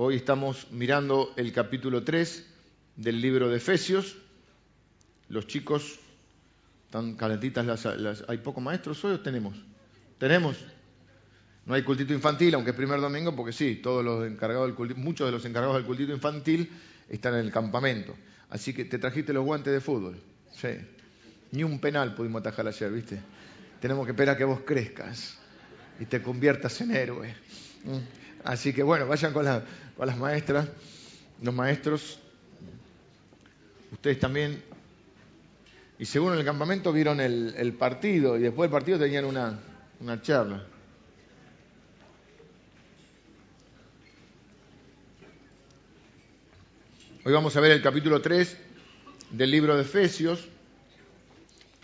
[0.00, 2.46] Hoy estamos mirando el capítulo 3
[2.94, 4.16] del libro de Efesios.
[5.28, 5.98] Los chicos
[6.84, 8.24] están calentitas las.
[8.28, 9.56] ¿Hay pocos maestros hoy o tenemos?
[10.18, 10.56] ¿Tenemos?
[11.66, 15.00] No hay cultito infantil, aunque es primer domingo, porque sí, todos los encargados del cultito,
[15.00, 16.70] muchos de los encargados del cultito infantil
[17.08, 18.14] están en el campamento.
[18.50, 20.22] Así que te trajiste los guantes de fútbol.
[20.52, 20.78] Sí.
[21.50, 23.18] Ni un penal pudimos atajar ayer, ¿viste?
[23.80, 25.38] Tenemos que esperar a que vos crezcas
[25.98, 27.34] y te conviertas en héroe.
[27.82, 28.18] Mm.
[28.44, 29.44] Así que bueno, vayan con,
[30.06, 30.68] las maestras,
[31.42, 32.18] los maestros.
[33.92, 34.62] Ustedes también.
[35.98, 39.58] Y según el campamento vieron el, partido y después del partido tenían una,
[40.00, 40.64] una charla.
[47.24, 48.56] Hoy vamos a ver el capítulo 3
[49.32, 50.48] del libro de Efesios.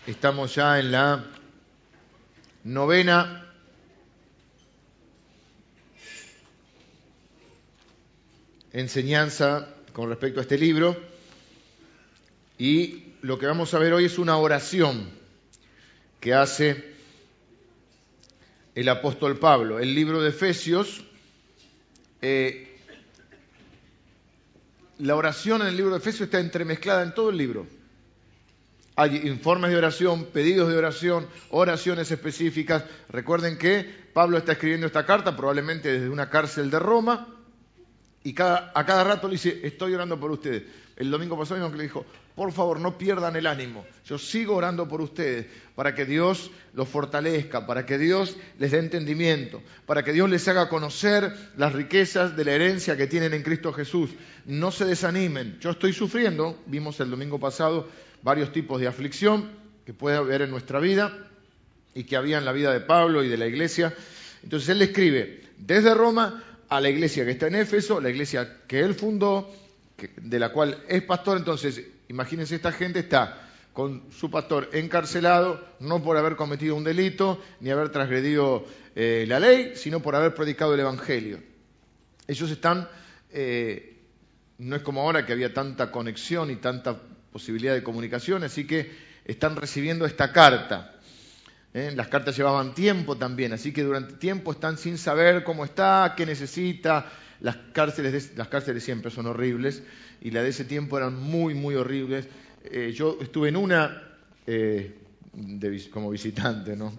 [0.07, 1.25] Estamos ya en la
[2.63, 3.44] novena
[8.75, 10.97] enseñanza con respecto a este libro
[12.57, 15.09] y lo que vamos a ver hoy es una oración
[16.19, 16.93] que hace
[18.75, 19.79] el apóstol Pablo.
[19.79, 21.05] El libro de Efesios,
[22.21, 22.77] eh,
[24.99, 27.65] la oración en el libro de Efesios está entremezclada en todo el libro.
[28.97, 32.83] Hay informes de oración, pedidos de oración, oraciones específicas.
[33.07, 37.34] Recuerden que Pablo está escribiendo esta carta probablemente desde una cárcel de Roma
[38.25, 40.63] y a cada rato le dice, estoy orando por ustedes.
[40.95, 43.85] El domingo pasado que le dijo, por favor, no pierdan el ánimo.
[44.03, 45.45] Yo sigo orando por ustedes
[45.75, 50.47] para que Dios los fortalezca, para que Dios les dé entendimiento, para que Dios les
[50.47, 54.09] haga conocer las riquezas de la herencia que tienen en Cristo Jesús.
[54.47, 55.59] No se desanimen.
[55.59, 57.87] Yo estoy sufriendo, vimos el domingo pasado
[58.23, 59.51] varios tipos de aflicción
[59.85, 61.15] que puede haber en nuestra vida
[61.93, 63.93] y que había en la vida de Pablo y de la iglesia.
[64.41, 68.61] Entonces él le escribe desde Roma a la iglesia que está en Éfeso, la iglesia
[68.67, 69.51] que él fundó,
[70.17, 71.37] de la cual es pastor.
[71.37, 73.41] Entonces, imagínense, esta gente está
[73.73, 78.65] con su pastor encarcelado, no por haber cometido un delito, ni haber transgredido
[78.95, 81.39] eh, la ley, sino por haber predicado el Evangelio.
[82.25, 82.87] Ellos están,
[83.31, 84.01] eh,
[84.59, 87.01] no es como ahora que había tanta conexión y tanta
[87.33, 90.94] posibilidad de comunicación, así que están recibiendo esta carta.
[91.75, 91.91] ¿Eh?
[91.93, 96.25] Las cartas llevaban tiempo también, así que durante tiempo están sin saber cómo está, qué
[96.25, 97.11] necesita.
[97.41, 99.83] Las cárceles, las cárceles siempre son horribles
[100.21, 102.27] y las de ese tiempo eran muy, muy horribles.
[102.63, 104.01] Eh, yo estuve en una
[104.47, 104.95] eh,
[105.91, 106.97] como visitante, ¿no?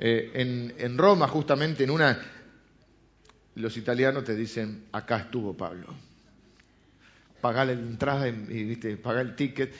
[0.00, 2.20] en, Roma, justamente en una,
[3.56, 5.86] los italianos te dicen, acá estuvo Pablo.
[7.40, 9.72] Pagar la entrada y, el ticket.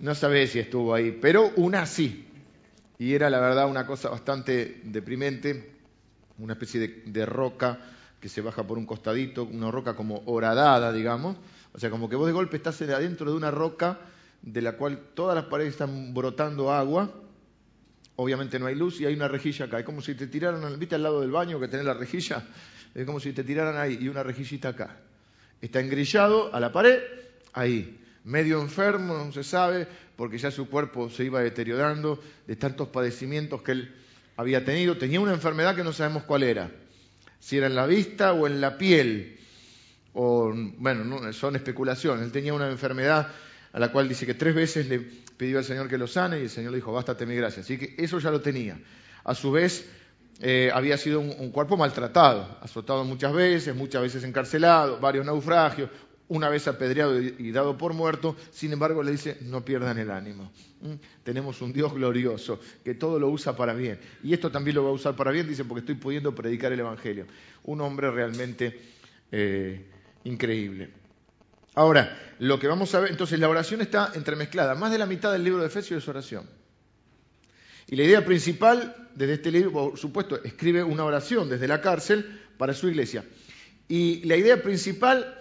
[0.00, 2.27] No sabés si estuvo ahí, pero una sí
[2.98, 5.72] y era la verdad una cosa bastante deprimente,
[6.38, 7.78] una especie de, roca
[8.20, 11.36] que se baja por un costadito, una roca como horadada, digamos,
[11.72, 14.00] o sea, como que vos de golpe estás adentro de una roca
[14.42, 17.12] de la cual todas las paredes están brotando agua,
[18.16, 20.96] obviamente no hay luz y hay una rejilla acá, es como si te tiraran, ¿viste
[20.96, 22.44] al lado del baño que tenés la rejilla?
[22.94, 24.96] Es como si te tiraran ahí y una rejillita acá.
[25.60, 26.98] Está engrillado a la pared,
[27.52, 32.88] ahí, medio enfermo, no se sabe, porque ya su cuerpo se iba deteriorando de tantos
[32.88, 33.94] padecimientos que él
[34.36, 34.98] había tenido.
[34.98, 36.70] Tenía una enfermedad que no sabemos cuál era,
[37.40, 39.38] si era en la vista o en la piel,
[40.12, 42.24] o bueno, son especulaciones.
[42.24, 43.28] Él tenía una enfermedad
[43.72, 46.42] a la cual dice que tres veces le pidió al Señor que lo sane y
[46.42, 47.62] el Señor le dijo, bástate mi gracia.
[47.62, 48.78] Así que eso ya lo tenía.
[49.24, 49.88] A su vez,
[50.40, 55.90] eh, había sido un, cuerpo maltratado, azotado muchas veces, muchas veces encarcelado, varios naufragios,
[56.28, 60.52] una vez apedreado y dado por muerto, sin embargo le dice, no pierdan el ánimo.
[61.24, 63.98] Tenemos un Dios glorioso que todo lo usa para bien.
[64.22, 66.80] Y esto también lo va a usar para bien, dice, porque estoy pudiendo predicar el
[66.80, 67.26] Evangelio.
[67.64, 68.78] Un hombre realmente
[69.32, 69.86] eh,
[70.24, 70.90] increíble.
[71.74, 74.74] Ahora, lo que vamos a ver, entonces la oración está entremezclada.
[74.74, 76.44] Más de la mitad del libro de Efesios es oración.
[77.86, 82.40] Y la idea principal desde este libro, por supuesto, escribe una oración desde la cárcel
[82.58, 83.24] para su iglesia.
[83.88, 85.38] Y la idea principal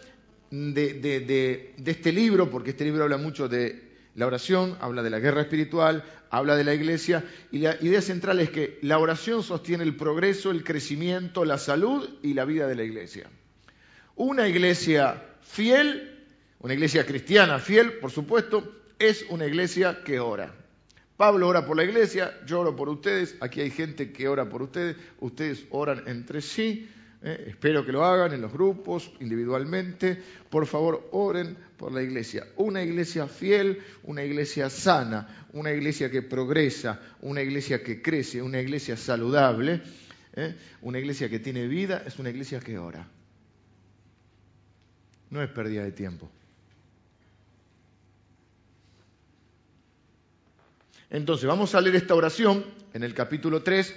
[0.51, 5.41] de, este libro, porque este libro habla mucho de la oración, habla de la guerra
[5.41, 9.95] espiritual, habla de la iglesia, y la idea central es que la oración sostiene el
[9.95, 13.29] progreso, el crecimiento, la salud y la vida de la iglesia.
[14.15, 16.25] Una iglesia fiel,
[16.59, 20.53] una iglesia cristiana fiel, por supuesto, es una iglesia que ora.
[21.17, 24.61] Pablo ora por la iglesia, yo oro por ustedes, aquí hay gente que ora por
[24.61, 26.89] ustedes, ustedes oran entre sí,
[27.21, 27.45] ¿eh?
[27.47, 30.21] espero que lo hagan en los grupos, individualmente.
[30.49, 32.45] Por favor, oren por la iglesia.
[32.57, 38.59] Una iglesia fiel, una iglesia sana, una iglesia que progresa, una iglesia que crece, una
[38.59, 39.81] iglesia saludable,
[40.35, 40.55] ¿eh?
[40.81, 43.07] una iglesia que tiene vida, es una iglesia que ora.
[45.29, 46.31] No es pérdida de tiempo.
[51.09, 53.95] Entonces, vamos a leer esta oración en el capítulo 3,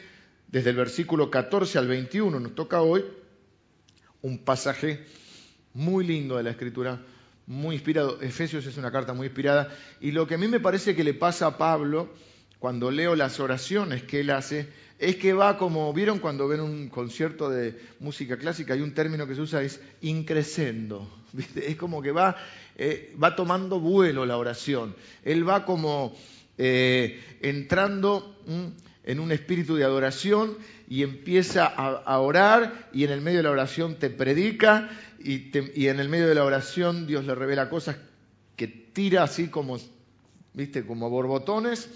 [0.50, 2.40] desde el versículo 14 al 21.
[2.40, 3.04] Nos toca hoy
[4.22, 5.04] un pasaje
[5.74, 7.00] muy lindo de la Escritura,
[7.46, 8.20] muy inspirado.
[8.20, 9.68] Efesios es una carta muy inspirada.
[10.00, 12.12] Y lo que a mí me parece que le pasa a Pablo
[12.58, 14.68] cuando leo las oraciones que él hace,
[14.98, 18.74] es que va como, ¿vieron cuando ven un concierto de música clásica?
[18.74, 21.08] Hay un término que se usa, es increscendo.
[21.54, 22.36] Es como que va,
[22.76, 24.94] eh, va tomando vuelo la oración.
[25.24, 26.14] Él va como
[26.58, 28.36] eh, entrando
[29.10, 30.56] en un espíritu de adoración
[30.88, 35.50] y empieza a, orar y en el medio de la oración te predica y,
[35.88, 37.96] en el medio de la oración Dios le revela cosas
[38.54, 39.78] que tira así como,
[40.54, 41.88] viste, como borbotones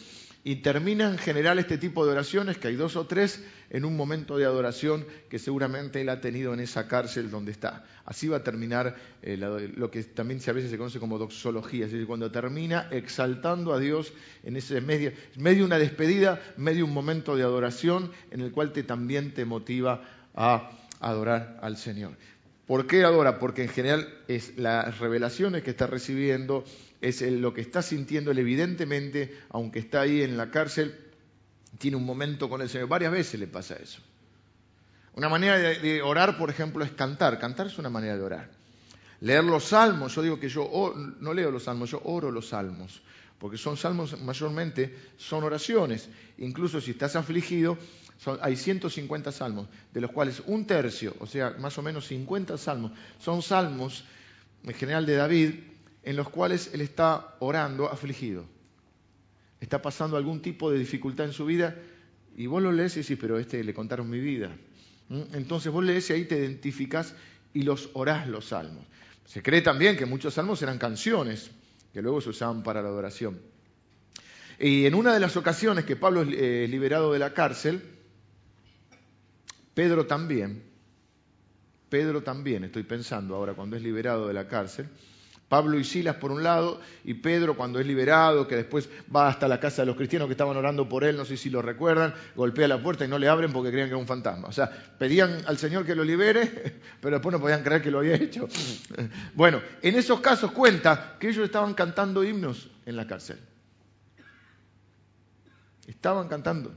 [0.46, 3.96] y termina en general este tipo de oraciones, que hay dos o tres, en un
[3.96, 7.84] momento de adoración que seguramente él ha tenido en esa cárcel donde está.
[8.04, 11.92] Así va a terminar eh, lo que también a veces se conoce como doxología, es
[11.92, 14.12] decir, cuando termina exaltando a Dios
[14.42, 18.82] en ese medio, medio una despedida, medio un momento de adoración en el cual te,
[18.82, 20.02] también te motiva
[20.34, 20.70] a
[21.00, 22.12] adorar al Señor.
[22.66, 23.38] ¿Por qué adora?
[23.38, 26.64] Porque en general es las revelaciones que está recibiendo,
[27.08, 30.94] es lo que está sintiendo él evidentemente, aunque está ahí en la cárcel,
[31.78, 32.88] tiene un momento con el Señor.
[32.88, 34.00] Varias veces le pasa eso.
[35.14, 37.38] Una manera de, orar, por ejemplo, es cantar.
[37.38, 38.50] Cantar es una manera de orar.
[39.20, 43.00] Leer los salmos, yo digo que yo no leo los salmos, yo oro los salmos,
[43.38, 46.08] porque son salmos mayormente, son oraciones.
[46.38, 47.78] Incluso si estás afligido,
[48.40, 52.92] hay 150 salmos, de los cuales un tercio, o sea, más o menos 50 salmos,
[53.18, 54.04] son salmos
[54.64, 55.54] en general de David,
[56.04, 58.44] en los cuales él está orando afligido.
[59.60, 61.76] Está pasando algún tipo de dificultad en su vida
[62.36, 64.54] y vos lo lees y decís, pero este le contaron mi vida.
[65.32, 67.14] Entonces vos lees y ahí te identificás
[67.52, 68.84] y los orás los salmos.
[69.24, 71.50] Se cree también que muchos salmos eran canciones
[71.92, 73.40] que luego se usaban para la adoración.
[74.58, 77.82] Y en una de las ocasiones que Pablo es eh, liberado de la cárcel,
[79.74, 80.62] Pedro también,
[81.88, 84.88] Pedro también, estoy pensando ahora cuando es liberado de la cárcel,
[85.54, 89.46] Pablo y Silas por un lado, y Pedro cuando es liberado, que después va hasta
[89.46, 92.12] la casa de los cristianos que estaban orando por él, no sé si lo recuerdan,
[92.34, 94.48] golpea la puerta y no le abren porque creían que era un fantasma.
[94.48, 94.68] O sea,
[94.98, 98.48] pedían al Señor que lo libere, pero después no podían creer que lo había hecho.
[99.34, 103.38] Bueno, en esos casos cuenta que ellos estaban cantando himnos en la cárcel.
[105.86, 106.74] Estaban cantando,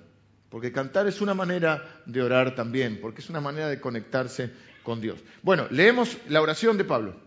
[0.49, 4.51] porque cantar es una manera de orar también, porque es una manera de conectarse
[4.83, 5.19] con Dios.
[5.41, 7.26] Bueno, leemos la oración de Pablo.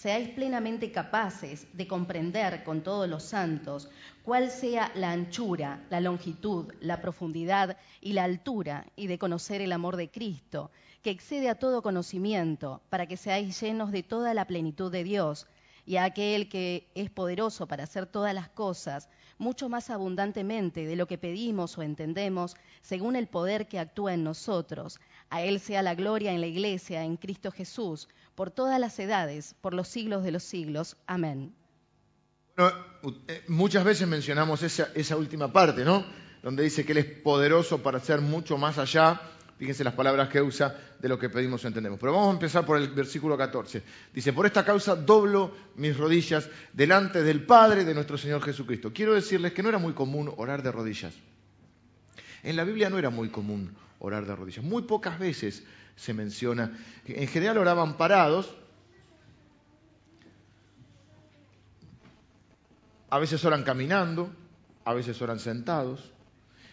[0.00, 3.90] seáis plenamente capaces de comprender con todos los santos
[4.22, 9.72] cuál sea la anchura, la longitud, la profundidad y la altura, y de conocer el
[9.72, 10.70] amor de Cristo,
[11.02, 15.46] que excede a todo conocimiento, para que seáis llenos de toda la plenitud de Dios,
[15.84, 20.96] y a aquel que es poderoso para hacer todas las cosas, mucho más abundantemente de
[20.96, 25.00] lo que pedimos o entendemos, según el poder que actúa en nosotros.
[25.30, 29.56] A Él sea la gloria en la Iglesia, en Cristo Jesús, por todas las edades,
[29.62, 30.96] por los siglos de los siglos.
[31.06, 31.54] Amén.
[32.58, 36.04] Eh, muchas veces mencionamos esa, esa última parte, ¿no?
[36.42, 39.20] Donde dice que Él es poderoso para hacer mucho más allá
[39.60, 42.00] Fíjense las palabras que usa de lo que pedimos o entendemos.
[42.00, 43.82] Pero vamos a empezar por el versículo 14.
[44.10, 48.90] Dice, por esta causa doblo mis rodillas delante del Padre de nuestro Señor Jesucristo.
[48.90, 51.12] Quiero decirles que no era muy común orar de rodillas.
[52.42, 54.64] En la Biblia no era muy común orar de rodillas.
[54.64, 55.62] Muy pocas veces
[55.94, 56.74] se menciona.
[57.04, 58.56] En general oraban parados.
[63.10, 64.32] A veces oran caminando,
[64.86, 66.12] a veces oran sentados,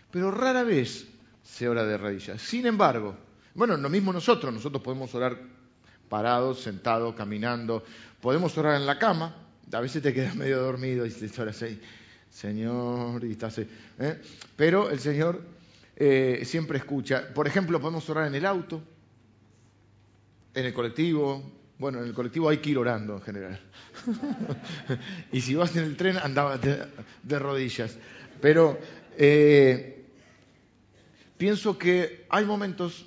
[0.10, 1.06] pero rara vez
[1.48, 2.42] se ora de rodillas.
[2.42, 3.16] Sin embargo,
[3.56, 5.40] bueno, lo mismo nosotros, nosotros podemos orar
[6.10, 7.84] parados, sentados, caminando,
[8.22, 9.36] podemos orar en la cama,
[9.72, 11.82] a veces te quedas medio dormido y te oras ahí,
[12.30, 14.22] Señor, y estás ahí, ¿eh?
[14.56, 15.42] pero el Señor
[15.96, 17.34] eh, siempre escucha.
[17.34, 18.82] Por ejemplo, podemos orar en el auto,
[20.54, 21.54] en el colectivo.
[21.80, 23.60] Bueno, en el colectivo hay que ir orando en general.
[25.32, 27.98] y si vas en el tren, andabas de, rodillas.
[28.42, 28.80] Pero
[29.18, 29.97] eh,
[31.38, 33.06] pienso que hay momentos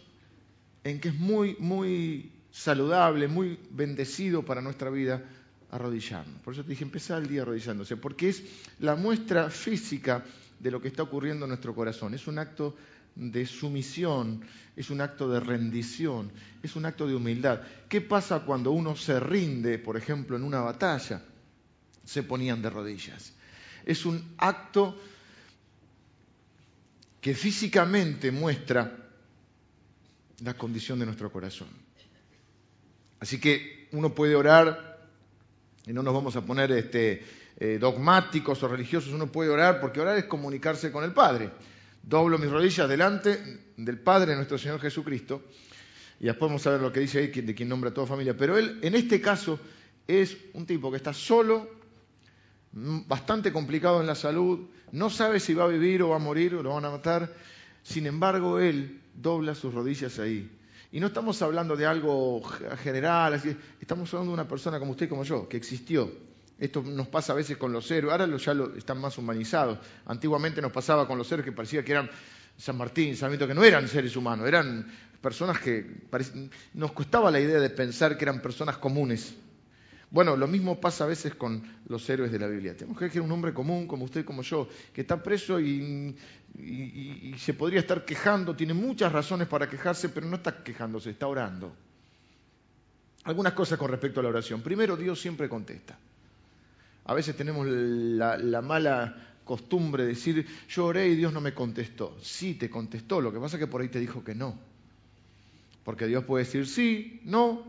[0.84, 5.22] en que es muy, muy saludable, muy bendecido para nuestra vida
[5.70, 6.40] arrodillarnos.
[6.42, 8.42] Por eso te dije, empezar el día arrodillándose, porque es
[8.80, 10.24] la muestra física
[10.58, 12.14] de lo que está ocurriendo en nuestro corazón.
[12.14, 12.76] Es un acto
[13.14, 14.42] de sumisión,
[14.76, 16.30] es un acto de rendición,
[16.62, 17.60] es un acto de humildad.
[17.88, 21.22] ¿Qué pasa cuando uno se rinde, por ejemplo, en una batalla?
[22.04, 23.32] Se ponían de rodillas.
[23.84, 24.98] Es un acto
[27.20, 28.96] que físicamente muestra
[30.42, 31.68] la condición de nuestro corazón.
[33.18, 35.06] Así que uno puede orar,
[35.86, 37.22] y no nos vamos a poner este,
[37.58, 41.50] eh, dogmáticos o religiosos, uno puede orar porque orar es comunicarse con el Padre.
[42.02, 43.38] Doblo mis rodillas delante
[43.76, 45.44] del Padre nuestro Señor Jesucristo,
[46.18, 48.36] y después vamos a ver lo que dice ahí de quien nombra a toda familia.
[48.36, 49.60] Pero él, en este caso,
[50.06, 51.79] es un tipo que está solo,
[52.72, 56.54] bastante complicado en la salud, no sabe si va a vivir o va a morir
[56.54, 57.32] o lo van a matar.
[57.82, 60.50] Sin embargo, él dobla sus rodillas ahí.
[60.92, 62.42] Y no estamos hablando de algo
[62.82, 63.40] general,
[63.80, 66.10] estamos hablando de una persona como usted y como yo, que existió.
[66.58, 69.78] Esto nos pasa a veces con los héroes, ahora ya están más humanizados.
[70.06, 72.10] Antiguamente nos pasaba con los héroes que parecía que eran
[72.56, 74.86] San Martín, San Benito, que no eran seres humanos, eran
[75.22, 76.02] personas que
[76.74, 79.34] nos costaba la idea de pensar que eran personas comunes.
[80.10, 82.76] Bueno, lo mismo pasa a veces con los héroes de la Biblia.
[82.76, 86.16] Tenemos que ver un hombre común, como usted, como yo, que está preso y,
[86.58, 91.28] y, se podría estar quejando, tiene muchas razones para quejarse, pero no está quejándose, está
[91.28, 91.72] orando.
[93.22, 94.62] Algunas cosas con respecto a la oración.
[94.62, 95.96] Primero, Dios siempre contesta.
[97.04, 101.54] A veces tenemos la, la mala costumbre de decir, yo oré y Dios no me
[101.54, 102.16] contestó.
[102.20, 104.58] Sí, te contestó, lo que pasa es que por ahí te dijo que no.
[105.84, 107.64] Porque Dios puede decir sí, no,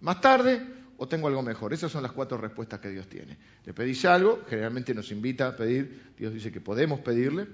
[0.00, 1.72] más tarde o tengo algo mejor.
[1.72, 3.36] Esas son las cuatro respuestas que Dios tiene.
[3.64, 7.46] Le pedís algo, generalmente nos invita a pedir, Dios dice que podemos pedirle.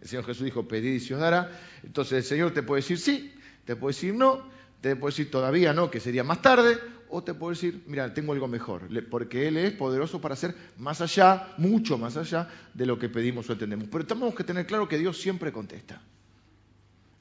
[0.00, 1.50] El Señor Jesús dijo, pedid y se os dará.
[1.82, 3.34] Entonces el Señor te puede decir sí,
[3.64, 4.42] te puede decir no,
[4.80, 8.32] te puede decir todavía no, que sería más tarde, o te puede decir, mira, tengo
[8.32, 12.98] algo mejor, porque Él es poderoso para hacer más allá, mucho más allá de lo
[12.98, 13.88] que pedimos o entendemos.
[13.90, 16.02] Pero tenemos que tener claro que Dios siempre contesta.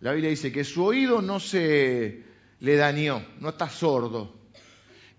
[0.01, 2.24] La Biblia dice que su oído no se
[2.60, 4.34] le dañó, no está sordo,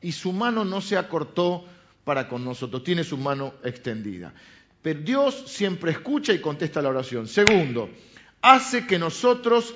[0.04, 1.64] y su mano no se acortó
[2.04, 4.34] para con nosotros, tiene su mano extendida.
[4.82, 7.26] Pero Dios siempre escucha y contesta la oración.
[7.26, 7.88] Segundo,
[8.42, 9.74] hace que nosotros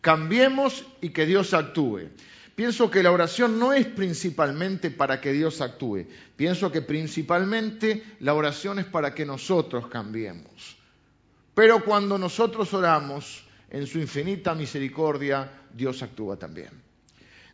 [0.00, 2.08] cambiemos y que Dios actúe.
[2.56, 6.06] Pienso que la oración no es principalmente para que Dios actúe.
[6.34, 10.76] Pienso que principalmente la oración es para que nosotros cambiemos.
[11.54, 16.70] Pero cuando nosotros oramos, en su infinita misericordia, Dios actúa también.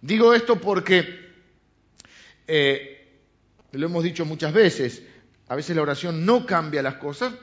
[0.01, 1.34] Digo esto porque
[2.47, 3.23] eh,
[3.73, 5.03] lo hemos dicho muchas veces,
[5.49, 7.35] a veces la oración no cambia las cosas,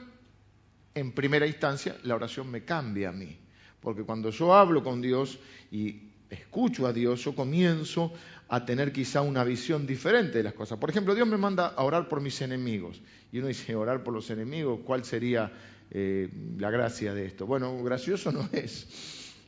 [0.94, 3.38] en primera instancia la oración me cambia a mí,
[3.80, 5.38] porque cuando yo hablo con Dios
[5.70, 8.12] y escucho a Dios, yo comienzo
[8.48, 10.78] a tener quizá una visión diferente de las cosas.
[10.78, 13.00] Por ejemplo, Dios me manda a orar por mis enemigos.
[13.30, 15.52] Y uno dice, orar por los enemigos, ¿cuál sería
[15.90, 16.28] eh,
[16.58, 17.46] la gracia de esto?
[17.46, 18.86] Bueno, gracioso no es.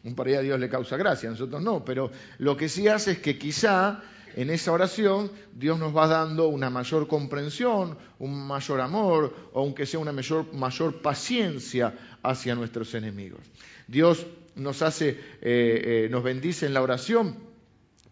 [0.04, 3.12] Un par a Dios le causa gracia, a nosotros no, pero lo que sí hace
[3.12, 4.02] es que quizá
[4.36, 9.86] en esa oración Dios nos va dando una mayor comprensión, un mayor amor, o aunque
[9.86, 13.40] sea una mayor, mayor paciencia hacia nuestros enemigos.
[13.86, 14.26] Dios
[14.56, 17.53] nos hace, eh, eh, nos bendice en la oración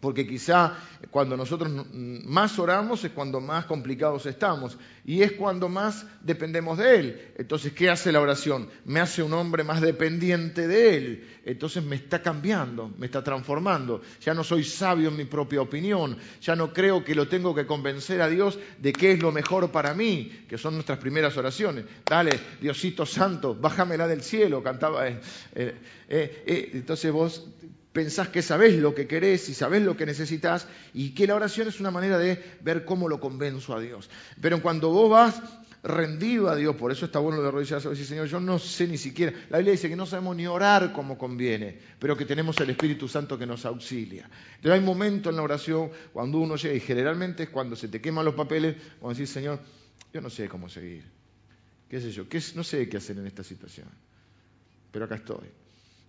[0.03, 0.75] porque quizá
[1.11, 6.95] cuando nosotros más oramos es cuando más complicados estamos y es cuando más dependemos de
[6.97, 7.31] Él.
[7.37, 8.67] Entonces, ¿qué hace la oración?
[8.83, 11.27] Me hace un hombre más dependiente de Él.
[11.45, 14.01] Entonces me está cambiando, me está transformando.
[14.19, 17.65] Ya no soy sabio en mi propia opinión, ya no creo que lo tengo que
[17.65, 21.85] convencer a Dios de qué es lo mejor para mí, que son nuestras primeras oraciones.
[22.05, 25.07] Dale, Diosito Santo, bájamela del cielo, cantaba.
[25.07, 25.21] Eh,
[25.55, 27.47] eh, eh, entonces vos
[27.93, 31.67] pensás que sabés lo que querés y sabés lo que necesitas y que la oración
[31.67, 34.09] es una manera de ver cómo lo convenzo a Dios.
[34.41, 35.41] Pero cuando vos vas
[35.83, 38.97] rendido a Dios, por eso está bueno de rodillas decir, Señor, yo no sé ni
[38.97, 42.69] siquiera, la Biblia dice que no sabemos ni orar como conviene, pero que tenemos el
[42.69, 44.29] Espíritu Santo que nos auxilia.
[44.55, 48.01] Entonces hay momentos en la oración cuando uno llega, y generalmente es cuando se te
[48.01, 49.59] queman los papeles, cuando decís, Señor,
[50.13, 51.03] yo no sé cómo seguir,
[51.89, 52.23] qué sé yo,
[52.55, 53.87] no sé qué hacer en esta situación,
[54.89, 55.49] pero acá estoy.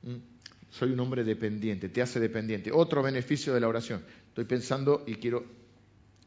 [0.02, 0.33] ¿Mm?
[0.76, 2.72] Soy un hombre dependiente, te hace dependiente.
[2.72, 4.04] Otro beneficio de la oración.
[4.26, 5.44] Estoy pensando y quiero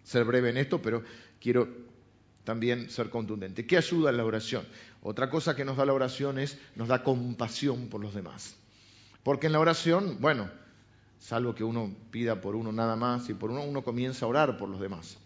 [0.04, 1.04] ser breve en esto, pero
[1.42, 1.68] quiero
[2.46, 3.68] también ser contundente.
[3.68, 4.64] ¿Qué ayuda en la oración?
[5.02, 8.56] Otra cosa que nos da la oración es, nos da compasión por los demás.
[9.22, 10.50] Porque en la oración, bueno,
[11.20, 14.58] salvo que uno pida por uno nada más y por uno, uno comienza a orar
[14.58, 15.18] por los demás.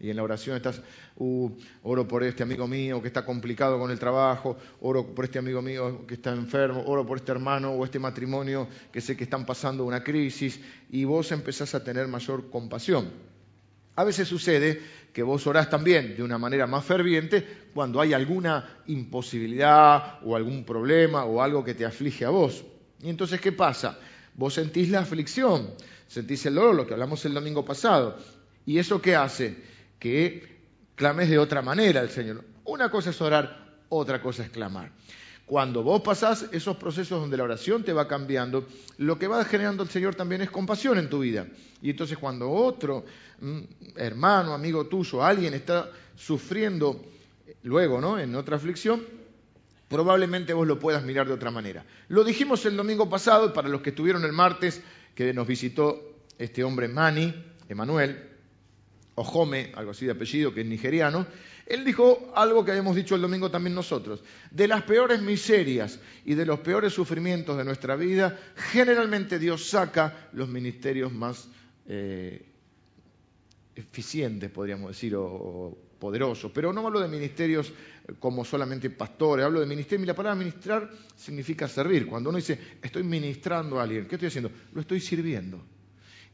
[0.00, 0.82] Y en la oración estás,
[1.16, 1.50] uh,
[1.82, 5.62] oro por este amigo mío que está complicado con el trabajo, oro por este amigo
[5.62, 9.46] mío que está enfermo, oro por este hermano o este matrimonio que sé que están
[9.46, 10.60] pasando una crisis,
[10.90, 13.10] y vos empezás a tener mayor compasión.
[13.96, 14.80] A veces sucede
[15.12, 20.64] que vos orás también de una manera más ferviente cuando hay alguna imposibilidad o algún
[20.64, 22.64] problema o algo que te aflige a vos.
[23.00, 23.98] Y entonces, ¿qué pasa?
[24.34, 25.70] Vos sentís la aflicción,
[26.08, 28.18] sentís el dolor, lo que hablamos el domingo pasado.
[28.66, 29.73] ¿Y eso qué hace?
[30.04, 30.42] Que
[30.96, 32.44] clames de otra manera al Señor.
[32.66, 34.90] Una cosa es orar, otra cosa es clamar.
[35.46, 38.68] Cuando vos pasás esos procesos donde la oración te va cambiando,
[38.98, 41.46] lo que va generando el Señor también es compasión en tu vida.
[41.80, 43.06] Y entonces cuando otro
[43.40, 43.60] mm,
[43.96, 47.02] hermano, amigo tuyo, alguien está sufriendo
[47.62, 48.18] luego, ¿no?
[48.18, 49.02] En otra aflicción,
[49.88, 51.82] probablemente vos lo puedas mirar de otra manera.
[52.08, 54.82] Lo dijimos el domingo pasado, para los que estuvieron el martes,
[55.14, 55.98] que nos visitó
[56.36, 57.32] este hombre Mani,
[57.70, 58.33] Emanuel,
[59.16, 61.26] o Jome, algo así de apellido, que es nigeriano,
[61.66, 64.22] él dijo algo que habíamos dicho el domingo también nosotros.
[64.50, 68.38] De las peores miserias y de los peores sufrimientos de nuestra vida,
[68.72, 71.48] generalmente Dios saca los ministerios más
[71.86, 72.44] eh,
[73.74, 76.52] eficientes, podríamos decir, o, poderosos.
[76.52, 77.72] Pero no hablo de ministerios
[78.18, 80.04] como solamente pastores, hablo de ministerio.
[80.04, 82.06] Y la palabra ministrar significa servir.
[82.06, 84.50] Cuando uno dice, estoy ministrando a alguien, ¿qué estoy haciendo?
[84.74, 85.64] Lo estoy sirviendo.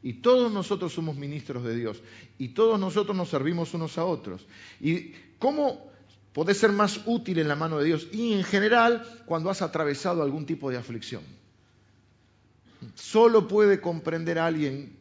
[0.02, 2.02] Y todos nosotros somos ministros de Dios.
[2.38, 4.46] Y todos nosotros nos servimos unos a otros.
[4.80, 5.90] ¿Y cómo
[6.32, 8.08] podés ser más útil en la mano de Dios?
[8.12, 11.22] Y en general, cuando has atravesado algún tipo de aflicción.
[12.94, 14.96] Solo puede comprender alguien,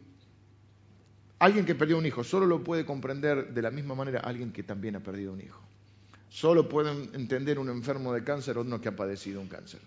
[1.40, 4.64] alguien que perdió un hijo, solo lo puede comprender de la misma manera alguien que
[4.64, 5.62] también ha perdido un hijo.
[6.30, 9.80] Solo puede entender un enfermo de cáncer o uno que ha padecido un cáncer.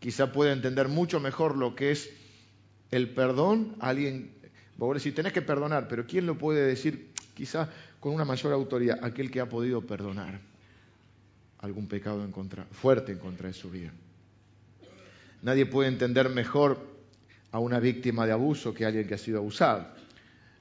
[0.00, 2.10] Quizá puede entender mucho mejor lo que es
[2.96, 4.30] el perdón alguien,
[4.76, 7.68] vos decís, tenés que perdonar, pero ¿quién lo puede decir quizá
[8.00, 8.98] con una mayor autoridad?
[9.02, 10.40] Aquel que ha podido perdonar
[11.58, 13.90] algún pecado en contra, fuerte en contra de su vida.
[15.42, 16.78] Nadie puede entender mejor
[17.50, 19.86] a una víctima de abuso que alguien que ha sido abusado.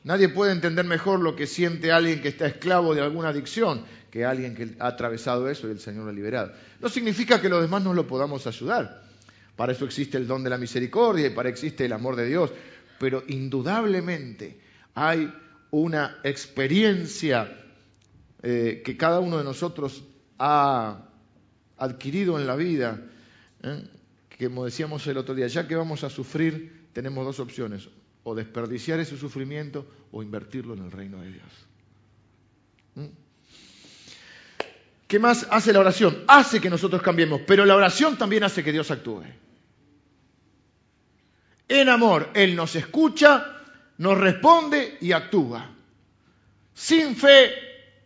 [0.03, 4.25] Nadie puede entender mejor lo que siente alguien que está esclavo de alguna adicción que
[4.25, 6.53] alguien que ha atravesado eso y el Señor lo ha liberado.
[6.79, 9.02] No significa que los demás no lo podamos ayudar.
[9.55, 12.27] Para eso existe el don de la misericordia y para eso existe el amor de
[12.27, 12.51] Dios.
[12.99, 14.59] Pero indudablemente
[14.95, 15.31] hay
[15.71, 17.59] una experiencia
[18.41, 20.03] eh, que cada uno de nosotros
[20.39, 21.09] ha
[21.77, 23.01] adquirido en la vida,
[23.61, 23.83] ¿eh?
[24.29, 27.89] que como decíamos el otro día, ya que vamos a sufrir, tenemos dos opciones,
[28.23, 31.51] o desperdiciar ese sufrimiento o invertirlo en el reino de Dios.
[32.95, 33.05] ¿Mm?
[35.07, 36.23] ¿Qué más hace la oración?
[36.27, 39.23] Hace que nosotros cambiemos, pero la oración también hace que Dios actúe.
[41.67, 43.57] En amor, Él nos escucha,
[43.97, 45.69] nos responde y actúa.
[46.73, 47.53] Sin fe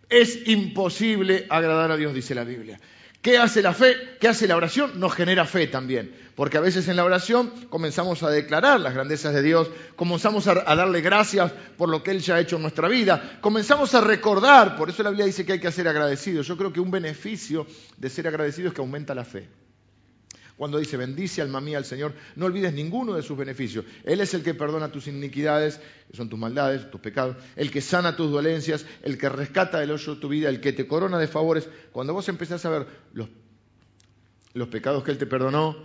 [0.09, 2.79] es imposible agradar a Dios, dice la Biblia.
[3.21, 4.17] ¿Qué hace la fe?
[4.21, 4.99] ¿Qué hace la oración?
[4.99, 6.15] Nos genera fe también.
[6.35, 10.53] Porque a veces en la oración comenzamos a declarar las grandezas de Dios, comenzamos a,
[10.53, 14.75] darle gracias por lo que Él ya ha hecho en nuestra vida, comenzamos a recordar,
[14.75, 16.47] por eso la Biblia dice que hay que ser agradecidos.
[16.47, 17.65] Yo creo que un beneficio
[17.97, 19.49] de ser agradecido es que aumenta la fe.
[20.57, 23.85] Cuando dice, bendice alma mía al Señor, no olvides ninguno de sus beneficios.
[24.03, 27.79] Él es el que perdona tus iniquidades, que son tus maldades, tus pecados, el que
[27.79, 31.27] sana tus dolencias, el que rescata del hoyo tu vida, el que te corona de
[31.27, 31.69] favores.
[31.91, 35.77] Cuando vos empezás a ver los, pecados que Él te perdonó,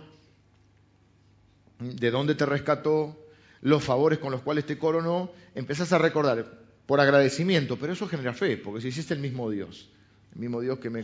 [1.77, 3.19] de dónde te rescató,
[3.61, 8.33] los favores con los cuales te coronó, empezás a recordar por agradecimiento, pero eso genera
[8.33, 9.89] fe, porque si hiciste el mismo Dios,
[10.33, 11.03] el mismo Dios que me,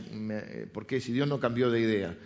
[0.74, 2.18] porque si Dios no cambió de idea,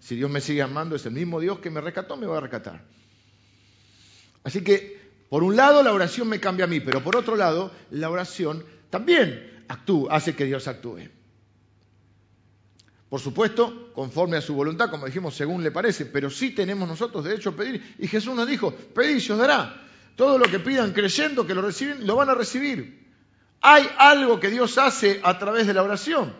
[0.00, 2.40] si Dios me sigue amando, es el mismo Dios que me rescató, me va a
[2.40, 2.84] rescatar.
[4.44, 7.70] Así que, por un lado, la oración me cambia a mí, pero por otro lado,
[7.90, 11.08] la oración también actúa, hace que Dios actúe.
[13.08, 17.22] Por supuesto, conforme a su voluntad, como dijimos, según le parece, pero sí tenemos nosotros
[17.22, 17.94] derecho a pedir.
[17.98, 19.86] Y Jesús nos dijo, pedid y os dará.
[20.16, 23.06] Todo lo que pidan creyendo que lo reciben, lo van a recibir.
[23.60, 26.34] Hay algo que Dios hace a través de la oración.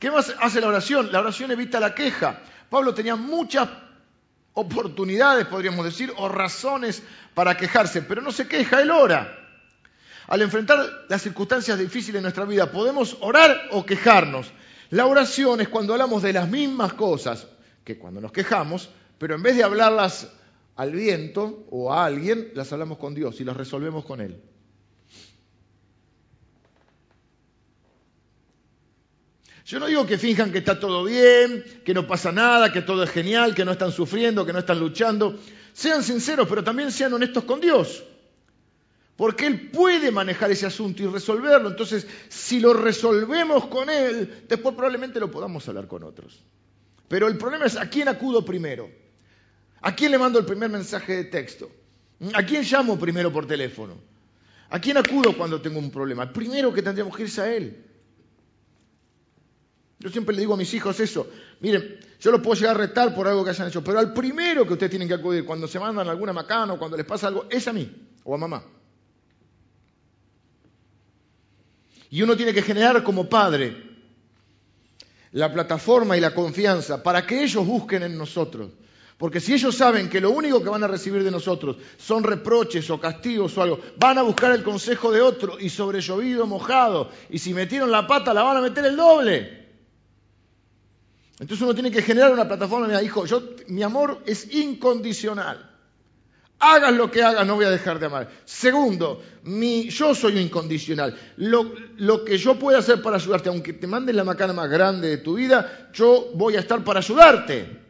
[0.00, 1.12] ¿Qué más hace la oración?
[1.12, 2.40] La oración evita la queja.
[2.70, 3.68] Pablo tenía muchas
[4.54, 7.02] oportunidades, podríamos decir, o razones
[7.34, 9.36] para quejarse, pero no se queja, él ora.
[10.26, 14.50] Al enfrentar las circunstancias difíciles de nuestra vida, podemos orar o quejarnos.
[14.88, 17.46] La oración es cuando hablamos de las mismas cosas
[17.84, 20.32] que cuando nos quejamos, pero en vez de hablarlas
[20.76, 24.40] al viento o a alguien, las hablamos con Dios y las resolvemos con Él.
[29.70, 33.04] Yo no digo que finjan que está todo bien, que no pasa nada, que todo
[33.04, 35.38] es genial, que no están sufriendo, que no están luchando.
[35.72, 38.02] Sean sinceros, pero también sean honestos con Dios
[39.20, 41.68] porque Él puede manejar ese asunto y resolverlo.
[41.68, 46.42] Entonces, si lo resolvemos con Él, después probablemente lo podamos hablar con otros.
[47.06, 48.90] Pero el problema es a quién acudo primero.
[49.82, 51.70] ¿A quién le mando el primer mensaje de texto?
[52.32, 53.98] ¿A quién llamo primero por teléfono?
[54.70, 56.32] ¿A quién acudo cuando tengo un problema?
[56.32, 57.89] Primero que tendríamos que ir es a Él.
[60.00, 61.28] Yo siempre le digo a mis hijos eso.
[61.60, 64.66] Miren, yo los puedo llegar a retar por algo que hayan hecho, pero al primero
[64.66, 67.46] que ustedes tienen que acudir cuando se mandan alguna macana o cuando les pasa algo,
[67.50, 67.90] es a mí
[68.24, 68.64] o a mamá.
[72.10, 73.90] Y uno tiene que generar como padre
[75.32, 78.70] la plataforma y la confianza para que ellos busquen en nosotros.
[79.18, 82.88] Porque si ellos saben que lo único que van a recibir de nosotros son reproches
[82.88, 87.10] o castigos o algo, van a buscar el consejo de otro y sobre llovido mojado.
[87.28, 89.59] Y si metieron la pata, la van a meter el doble.
[91.40, 92.86] Entonces uno tiene que generar una plataforma.
[92.86, 95.68] Mira, hijo, yo, mi amor es incondicional.
[96.58, 98.30] Hagas lo que hagas, no voy a dejar de amar.
[98.44, 101.18] Segundo, mi, yo soy incondicional.
[101.38, 105.08] Lo, lo, que yo pueda hacer para ayudarte, aunque te manden la macana más grande
[105.08, 107.80] de tu vida, yo voy a estar para ayudarte.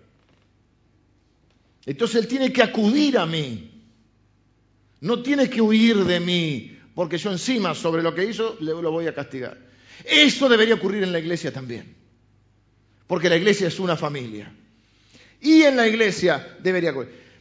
[1.87, 3.69] Entonces él tiene que acudir a mí.
[5.01, 9.09] No tiene que huir de mí, porque yo encima sobre lo que hizo lo voy
[9.09, 9.59] a castigar.
[10.05, 12.00] Eso debería ocurrir en la iglesia también
[13.11, 14.53] porque la iglesia es una familia.
[15.41, 16.95] Y en la iglesia debería...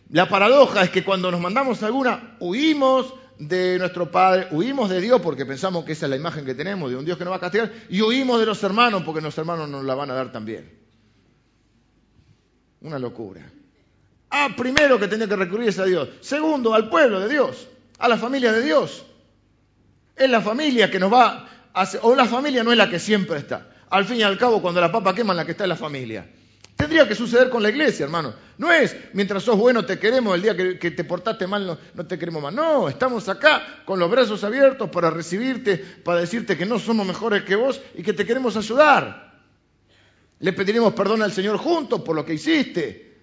[0.10, 5.22] La paradoja es que cuando nos mandamos alguna, huimos de nuestro Padre, huimos de Dios
[5.22, 7.38] porque pensamos que esa es la imagen que tenemos de un Dios que nos va
[7.38, 10.32] a castigar, y huimos de los hermanos porque los hermanos nos la van a dar
[10.32, 10.74] también.
[12.82, 13.48] Una locura.
[14.32, 16.10] Ah, primero que tiene que recurrir es a Dios.
[16.22, 17.68] Segundo, al pueblo de Dios,
[18.00, 19.06] a la familia de Dios.
[20.16, 21.88] Es la familia que nos va a...
[22.02, 24.82] O la familia no es la que siempre está al fin y al cabo, cuando
[24.82, 26.26] la papa quema, la que está en la familia.
[26.80, 28.34] Tendría que suceder con la iglesia, hermano.
[28.58, 32.18] No es mientras sos bueno te queremos, el día que, te portaste mal no, te
[32.18, 32.54] queremos más.
[32.54, 37.44] No, estamos acá con los brazos abiertos para recibirte, para decirte que no somos mejores
[37.44, 39.42] que vos y que te queremos ayudar.
[40.40, 43.18] Le pediremos perdón al Señor juntos por lo que hiciste.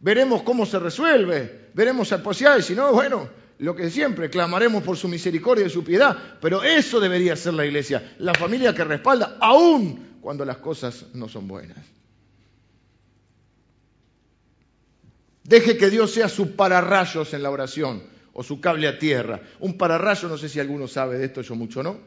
[0.00, 1.68] Veremos cómo se resuelve.
[1.74, 5.84] Veremos si y si no, bueno, lo que siempre, clamaremos por su misericordia y su
[5.84, 11.06] piedad, pero eso debería ser la iglesia, la familia que respalda aún cuando las cosas
[11.14, 11.78] no son buenas.
[15.44, 19.40] Deje que Dios sea su pararrayos en la oración o su cable a tierra.
[19.60, 21.98] Un pararrayo, no sé si alguno sabe de esto, yo mucho no,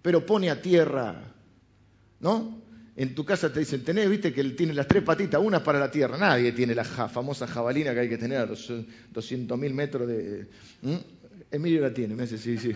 [0.00, 1.22] pero pone a tierra,
[2.20, 2.61] ¿no?
[2.94, 5.90] En tu casa te dicen, tenés, viste que tiene las tres patitas, una para la
[5.90, 6.18] tierra.
[6.18, 10.46] Nadie tiene la famosa jabalina que hay que tener a los 200.000 metros de...
[11.50, 12.74] Emilio la tiene, me dice, sí, sí.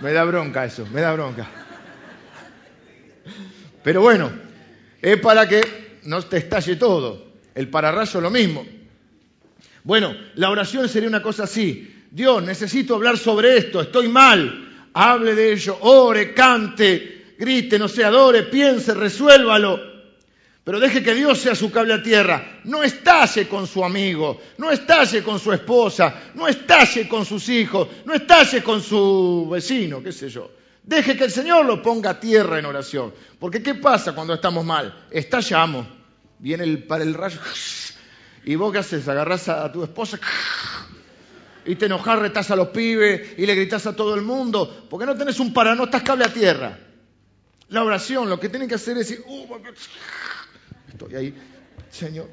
[0.00, 1.48] Me da bronca eso, me da bronca.
[3.82, 4.30] Pero bueno,
[5.00, 5.62] es para que
[6.04, 7.26] no te estalle todo.
[7.54, 8.66] El pararrayo lo mismo.
[9.84, 12.04] Bueno, la oración sería una cosa así.
[12.10, 14.88] Dios, necesito hablar sobre esto, estoy mal.
[14.92, 19.96] Hable de ello, ore, cante, grite, no se adore, piense, resuélvalo.
[20.66, 22.60] Pero deje que Dios sea su cable a tierra.
[22.64, 27.86] No estalle con su amigo, no estalle con su esposa, no estalle con sus hijos,
[28.04, 30.50] no estalle con su vecino, qué sé yo.
[30.82, 33.14] Deje que el Señor lo ponga a tierra en oración.
[33.38, 35.06] Porque ¿qué pasa cuando estamos mal?
[35.10, 35.86] Estallamos.
[36.40, 37.38] Viene el, para el rayo.
[38.44, 39.06] Y vos qué haces?
[39.06, 40.18] Agarrás a tu esposa
[41.64, 44.86] y te enojas, retás a los pibes y le gritás a todo el mundo.
[44.88, 46.78] Porque no tenés un para, no estás cable a tierra.
[47.68, 49.46] La oración, lo que tienen que hacer es decir, uh,
[50.88, 51.34] estoy ahí,
[51.90, 52.30] Señor,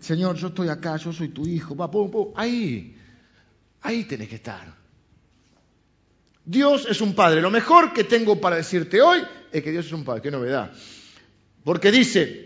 [0.00, 1.90] Señor, yo estoy acá, yo soy tu hijo, va,
[2.34, 2.96] ahí,
[3.82, 4.74] ahí tenés que estar.
[6.44, 7.42] Dios es un Padre.
[7.42, 10.22] Lo mejor que tengo para decirte hoy es que Dios es un Padre.
[10.22, 10.72] Qué novedad.
[11.64, 12.45] Porque dice,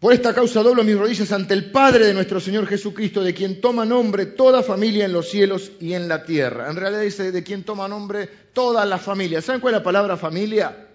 [0.00, 3.60] por esta causa doblo mis rodillas ante el Padre de nuestro Señor Jesucristo, de quien
[3.60, 6.68] toma nombre toda familia en los cielos y en la tierra.
[6.70, 9.40] En realidad dice de quien toma nombre toda la familia.
[9.40, 10.86] ¿Saben cuál es la palabra familia?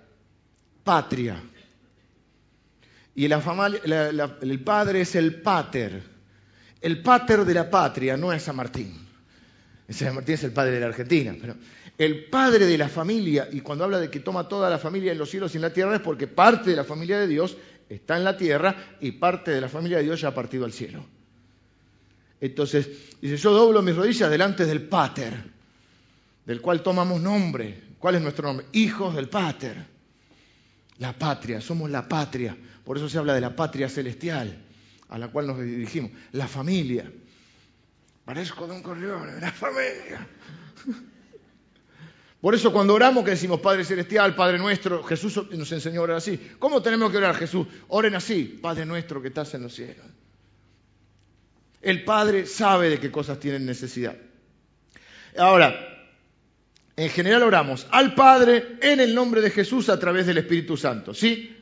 [0.83, 1.41] Patria.
[3.15, 6.03] Y la el padre es el pater.
[6.79, 9.07] El pater de la patria no es San Martín.
[9.89, 11.35] San Martín es el padre de la Argentina.
[11.39, 11.55] Pero
[11.97, 15.17] el padre de la familia, y cuando habla de que toma toda la familia en
[15.17, 17.57] los cielos y en la tierra, es porque parte de la familia de Dios
[17.95, 20.71] está en la tierra y parte de la familia de Dios ya ha partido al
[20.71, 21.05] cielo.
[22.39, 22.87] Entonces,
[23.21, 25.33] dice, yo doblo mis rodillas delante del Pater,
[26.45, 27.91] del cual tomamos nombre.
[27.99, 28.65] ¿Cuál es nuestro nombre?
[28.71, 29.85] Hijos del Pater.
[30.99, 32.55] La patria, somos la patria.
[32.83, 34.57] Por eso se habla de la patria celestial,
[35.09, 36.11] a la cual nos dirigimos.
[36.31, 37.11] La familia.
[38.23, 40.27] Parezco Don Corleone, la familia.
[42.41, 46.17] Por eso cuando oramos que decimos Padre Celestial, Padre Nuestro, Jesús nos enseñó a orar
[46.17, 46.39] así.
[46.57, 47.67] ¿Cómo tenemos que orar Jesús?
[47.87, 50.05] Oren así, Padre Nuestro que estás en los cielos.
[51.81, 54.15] El Padre sabe de qué cosas tienen necesidad.
[55.37, 56.09] Ahora,
[56.95, 61.13] en general oramos al Padre en el nombre de Jesús a través del Espíritu Santo,
[61.13, 61.57] ¿sí?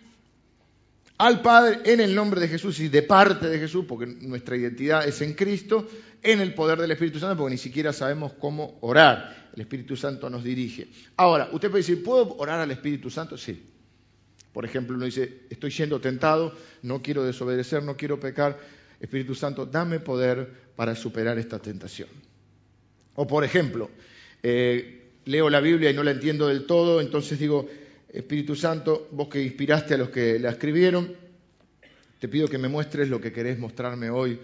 [1.19, 5.05] al Padre en el nombre de Jesús y de parte de Jesús, porque nuestra identidad
[5.05, 5.85] es en Cristo,
[6.23, 9.48] en el poder del Espíritu Santo, porque ni siquiera sabemos cómo orar.
[9.59, 10.87] El Espíritu Santo nos dirige.
[11.17, 13.37] Ahora, usted puede decir, ¿puedo orar al Espíritu Santo?
[13.37, 13.61] Sí.
[14.53, 18.57] Por ejemplo, uno dice, estoy siendo tentado, no quiero desobedecer, no quiero pecar.
[19.01, 22.07] Espíritu Santo, dame poder para superar esta tentación.
[23.15, 23.89] O por ejemplo,
[24.41, 27.67] eh, leo la Biblia y no la entiendo del todo, entonces digo,
[28.13, 31.13] Espíritu Santo, vos que inspiraste a los que la escribieron,
[32.17, 34.39] te pido que me muestres lo que querés mostrarme hoy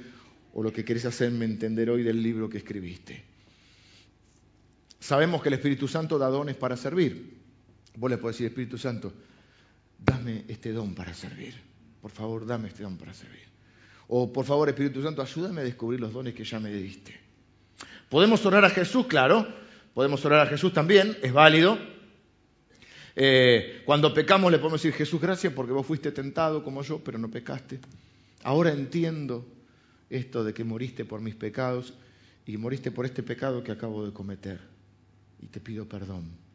[0.54, 3.35] o lo que querés hacerme entender hoy del libro que escribiste.
[5.00, 7.36] Sabemos que el Espíritu Santo da dones para servir.
[7.96, 9.14] Vos le podés decir, Espíritu Santo,
[10.00, 11.56] dame este don para servir.
[12.02, 13.46] Por favor, dame este don para servir.
[14.08, 17.20] O por favor, Espíritu Santo, ayúdame a descubrir los dones que ya me diste.
[18.10, 19.48] Podemos orar a Jesús, claro.
[19.94, 21.78] Podemos orar a Jesús también, es válido.
[23.16, 27.18] Eh, cuando pecamos le podemos decir, Jesús, gracias porque vos fuiste tentado como yo, pero
[27.18, 27.80] no pecaste.
[28.44, 29.46] Ahora entiendo
[30.10, 31.94] esto de que moriste por mis pecados
[32.46, 34.75] y moriste por este pecado que acabo de cometer.
[35.40, 36.46] Y te pido perdón.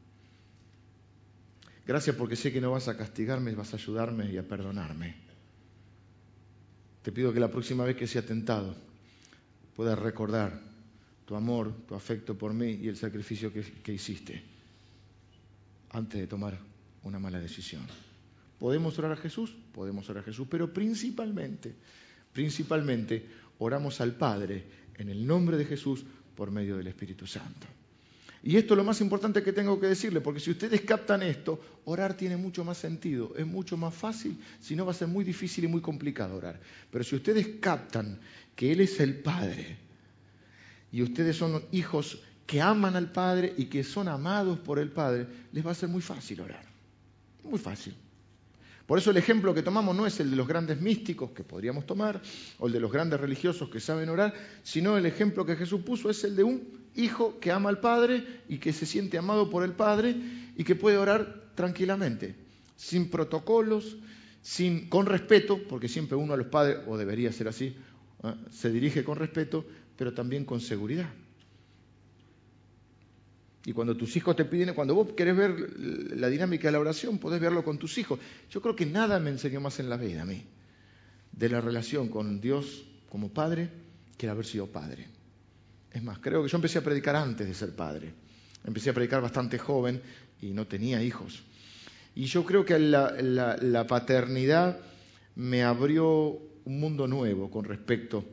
[1.87, 5.17] Gracias porque sé que no vas a castigarme, vas a ayudarme y a perdonarme.
[7.03, 8.77] Te pido que la próxima vez que sea tentado
[9.75, 10.61] puedas recordar
[11.25, 14.43] tu amor, tu afecto por mí y el sacrificio que, que hiciste
[15.91, 16.59] antes de tomar
[17.03, 17.87] una mala decisión.
[18.59, 19.57] ¿Podemos orar a Jesús?
[19.73, 21.75] Podemos orar a Jesús, pero principalmente,
[22.33, 23.27] principalmente
[23.59, 24.65] oramos al Padre
[24.97, 26.05] en el nombre de Jesús
[26.37, 27.67] por medio del Espíritu Santo.
[28.43, 31.61] Y esto es lo más importante que tengo que decirle, porque si ustedes captan esto,
[31.85, 35.25] orar tiene mucho más sentido, es mucho más fácil, si no va a ser muy
[35.25, 36.59] difícil y muy complicado orar.
[36.91, 38.19] Pero si ustedes captan
[38.57, 39.77] que Él es el Padre
[40.91, 45.27] y ustedes son hijos que aman al Padre y que son amados por el Padre,
[45.53, 46.65] les va a ser muy fácil orar.
[47.45, 47.95] Muy fácil.
[48.91, 51.87] Por eso el ejemplo que tomamos no es el de los grandes místicos que podríamos
[51.87, 52.21] tomar,
[52.59, 56.11] o el de los grandes religiosos que saben orar, sino el ejemplo que Jesús puso
[56.11, 59.63] es el de un hijo que ama al Padre y que se siente amado por
[59.63, 60.17] el Padre
[60.57, 62.35] y que puede orar tranquilamente,
[62.75, 63.97] sin protocolos,
[64.43, 67.77] sin, con respeto, porque siempre uno a los padres, o debería ser así,
[68.25, 68.35] ¿eh?
[68.51, 69.65] se dirige con respeto,
[69.97, 71.09] pero también con seguridad.
[73.65, 77.19] Y cuando tus hijos te piden, cuando vos querés ver la dinámica de la oración,
[77.19, 78.19] podés verlo con tus hijos.
[78.51, 80.43] Yo creo que nada me enseñó más en la vida a mí
[81.33, 83.69] de la relación con Dios como padre
[84.17, 85.09] que el haber sido padre.
[85.93, 88.13] Es más, creo que yo empecé a predicar antes de ser padre.
[88.65, 90.01] Empecé a predicar bastante joven
[90.41, 91.43] y no tenía hijos.
[92.15, 93.13] Y yo creo que la,
[93.61, 94.79] la paternidad
[95.37, 98.25] me abrió un mundo nuevo con respecto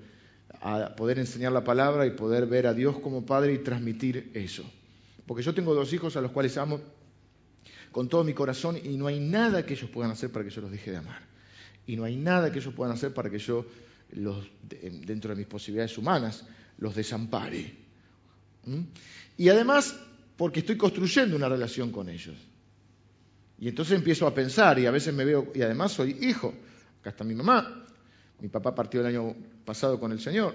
[0.62, 4.64] a poder enseñar la palabra y poder ver a Dios como padre y transmitir eso.
[5.28, 6.80] Porque yo tengo dos hijos a los cuales amo
[7.92, 10.62] con todo mi corazón y no hay nada que ellos puedan hacer para que yo
[10.62, 11.22] los deje de amar.
[11.86, 13.66] Y no hay nada que ellos puedan hacer para que yo,
[14.12, 16.46] los, dentro de mis posibilidades humanas,
[16.78, 17.76] los desampare.
[18.66, 18.82] ¿Mm?
[19.38, 20.00] Y además,
[20.38, 22.36] porque estoy construyendo una relación con ellos.
[23.60, 26.54] Y entonces empiezo a pensar y a veces me veo, y además soy hijo.
[27.02, 27.86] Acá está mi mamá.
[28.40, 29.36] Mi papá partió el año
[29.66, 30.54] pasado con el Señor,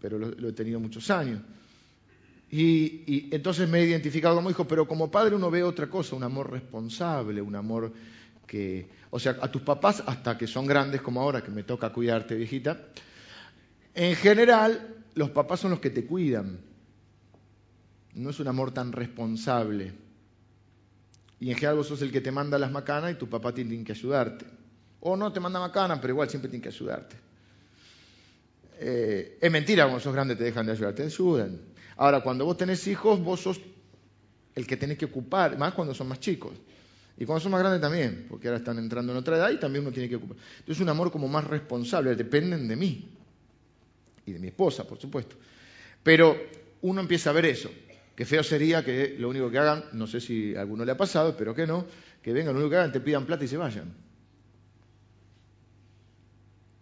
[0.00, 1.42] pero lo he tenido muchos años.
[2.52, 6.24] Y, entonces me he identificado como hijo, pero como padre uno ve otra cosa, un
[6.24, 7.92] amor responsable, un amor
[8.46, 11.92] que, o sea, a tus papás, hasta que son grandes como ahora, que me toca
[11.92, 12.86] cuidarte, viejita,
[13.94, 16.58] en general los papás son los que te cuidan.
[18.14, 19.92] No es un amor tan responsable.
[21.38, 23.82] Y en general vos sos el que te manda las macanas y tu papá tiene
[23.84, 24.44] que ayudarte.
[25.00, 27.16] O no te manda macanas, pero igual siempre tiene que ayudarte.
[28.80, 31.69] Eh, es mentira, cuando sos grande te dejan de ayudar, te ayudan.
[32.00, 33.60] Ahora, cuando vos tenés hijos, vos sos
[34.54, 36.52] el que tenés que ocupar, más cuando son más chicos.
[37.18, 39.84] Y cuando son más grandes también, porque ahora están entrando en otra edad y también
[39.84, 40.38] uno tiene que ocupar.
[40.38, 43.06] Entonces es un amor como más responsable, dependen de mí
[44.24, 45.36] y de mi esposa, por supuesto.
[46.02, 46.38] Pero
[46.80, 47.70] uno empieza a ver eso.
[48.16, 50.96] Qué feo sería que lo único que hagan, no sé si a alguno le ha
[50.96, 51.84] pasado, espero que no,
[52.22, 53.94] que vengan, lo único que hagan, te pidan plata y se vayan.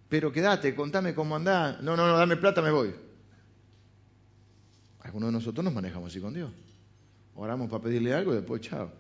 [0.09, 1.83] Pero quédate, contame cómo andás.
[1.83, 3.08] No, no, no, dame plata, me voy.
[5.09, 6.51] Algunos de nosotros nos manejamos así con Dios.
[7.35, 8.93] Oramos para pedirle algo y después chao.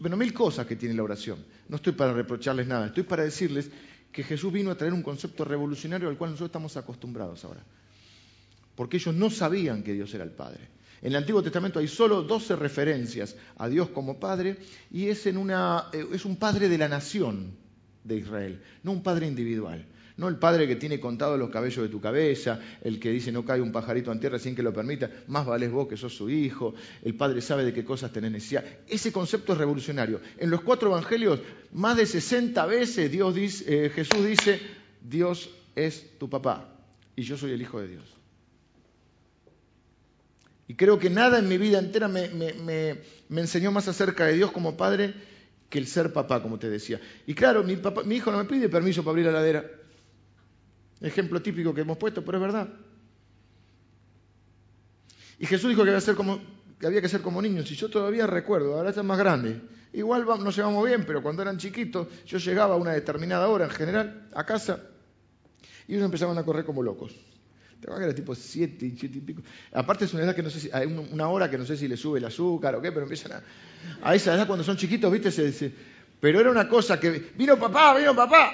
[0.00, 1.38] Bueno, mil cosas que tiene la oración.
[1.68, 3.70] No estoy para reprocharles nada, estoy para decirles
[4.10, 7.62] que Jesús vino a traer un concepto revolucionario al cual nosotros estamos acostumbrados ahora.
[8.74, 10.68] Porque ellos no sabían que Dios era el Padre.
[11.00, 14.56] En el Antiguo Testamento hay solo 12 referencias a Dios como Padre
[14.90, 17.62] y es, en una, eh, es un Padre de la nación.
[18.02, 19.86] de Israel, no un padre individual.
[20.16, 23.44] No el padre que tiene contados los cabellos de tu cabeza, el que dice no
[23.44, 26.30] cae un pajarito en tierra sin que lo permita, más vales vos que sos su
[26.30, 28.64] hijo, el padre sabe de qué cosas tenés necesidad.
[28.86, 30.20] Ese concepto es revolucionario.
[30.38, 31.40] En los cuatro evangelios,
[31.72, 34.60] más de 60 veces Dios dice, eh, Jesús dice,
[35.02, 36.68] Dios es tu papá
[37.16, 38.04] y yo soy el hijo de Dios.
[40.68, 44.52] Y creo que nada en mi vida entera me, me enseñó más acerca de Dios
[44.52, 45.12] como padre
[45.68, 47.00] que el ser papá, como te decía.
[47.26, 49.68] Y claro, mi hijo no me pide permiso para abrir la ladera.
[51.00, 52.68] Ejemplo típico que hemos puesto, pero es verdad.
[55.38, 58.90] Y Jesús dijo que había, que que ser como niños, y yo todavía recuerdo, ahora
[58.90, 59.56] están más grandes.
[59.92, 63.70] Igual nos llevamos bien, pero cuando eran chiquitos, yo llegaba a una determinada hora en
[63.70, 64.80] general a casa
[65.86, 67.14] y ellos empezaban a correr como locos.
[67.80, 69.42] Te a era tipo siete, siete y pico.
[69.72, 71.86] Aparte es una edad que no sé si, hay una hora que no sé si
[71.86, 73.42] le sube el azúcar o qué, pero empiezan a.
[74.02, 75.70] A esa edad cuando son chiquitos, viste, se, dice.
[76.18, 77.32] pero era una cosa que.
[77.36, 78.52] Vino papá, vino papá.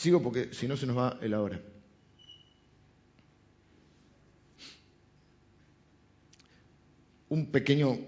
[0.00, 1.60] Sigo porque si no se nos va el ahora.
[7.28, 7.98] Un pequeño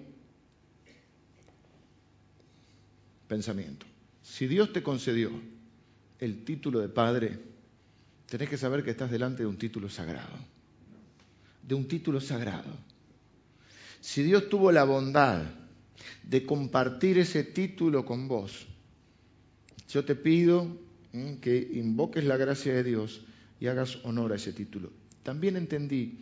[3.29, 3.85] pensamiento.
[4.23, 5.33] Si Dios te concedió
[6.19, 7.39] el título de padre,
[8.25, 10.39] tenés que saber que estás delante de un título sagrado.
[11.63, 12.75] De un título sagrado.
[14.01, 15.45] Si Dios tuvo la bondad
[16.23, 18.67] de compartir ese título con vos,
[19.91, 23.21] yo te pido que invoques la gracia de Dios
[23.61, 24.91] y hagas honor a ese título.
[25.23, 26.19] También entendí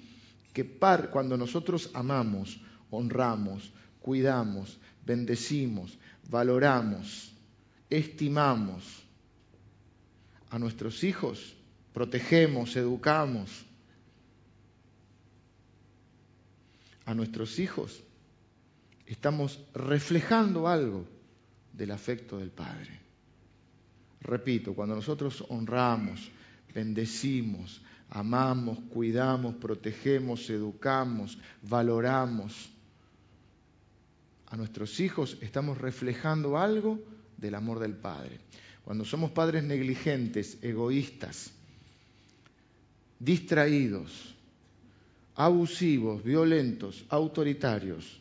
[0.53, 5.97] que par, cuando nosotros amamos, honramos, cuidamos, bendecimos,
[6.29, 7.33] valoramos,
[7.89, 9.05] estimamos
[10.51, 11.55] a nuestros hijos,
[11.93, 13.65] protegemos, educamos
[17.05, 18.03] a nuestros hijos,
[19.07, 21.07] estamos reflejando algo
[21.73, 23.10] del afecto del Padre.
[24.21, 26.31] Repito, cuando nosotros honramos,
[26.75, 27.81] bendecimos,
[28.11, 32.71] amamos, cuidamos, protegemos, educamos, valoramos
[34.47, 36.99] a nuestros hijos, estamos reflejando algo
[37.37, 38.41] del amor del Padre.
[38.85, 41.53] Cuando somos padres negligentes, egoístas,
[43.19, 44.35] distraídos,
[45.37, 48.20] abusivos, violentos, autoritarios,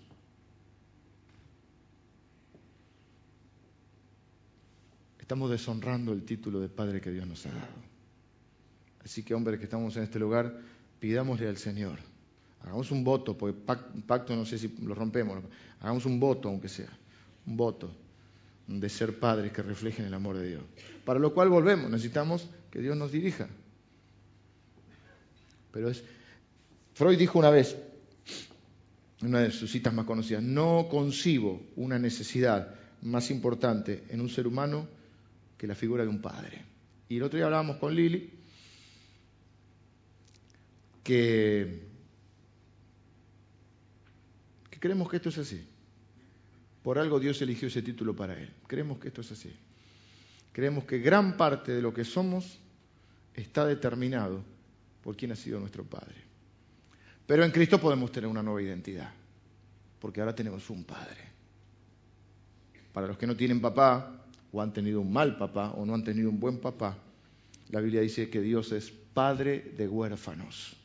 [5.29, 7.67] estamos deshonrando el título de Padre que Dios nos ha dado.
[9.05, 10.59] Así que, hombres que estamos en este lugar,
[10.99, 11.99] pidámosle al Señor.
[12.63, 13.55] Hagamos un voto, porque
[14.07, 15.43] pacto no sé si lo rompemos.
[15.81, 16.89] Hagamos un voto, aunque sea.
[17.45, 17.91] Un voto
[18.65, 20.63] de ser padres que reflejen el amor de Dios.
[21.05, 23.47] Para lo cual volvemos, necesitamos que Dios nos dirija.
[25.71, 26.03] Pero es.
[26.95, 27.77] Freud dijo una vez,
[29.21, 34.29] en una de sus citas más conocidas, no concibo una necesidad más importante en un
[34.29, 34.97] ser humano
[35.59, 36.63] que la figura de un padre.
[37.09, 38.31] Y el otro día hablábamos con Lili
[41.03, 41.83] que,
[44.71, 45.67] que creemos que esto es así.
[46.81, 48.49] Por algo Dios eligió ese título para él.
[48.67, 49.53] Creemos que esto es así.
[50.53, 52.57] Creemos que gran parte de lo que somos
[53.33, 54.41] está determinado
[55.03, 56.15] por quién ha sido nuestro Padre.
[57.27, 59.11] Pero en Cristo podemos tener una nueva identidad,
[59.99, 61.27] porque ahora tenemos un Padre.
[62.93, 66.03] Para los que no tienen papá, o han tenido un mal papá o no han
[66.03, 66.97] tenido un buen papá,
[67.69, 70.75] la Biblia dice que Dios es padre de huérfanos.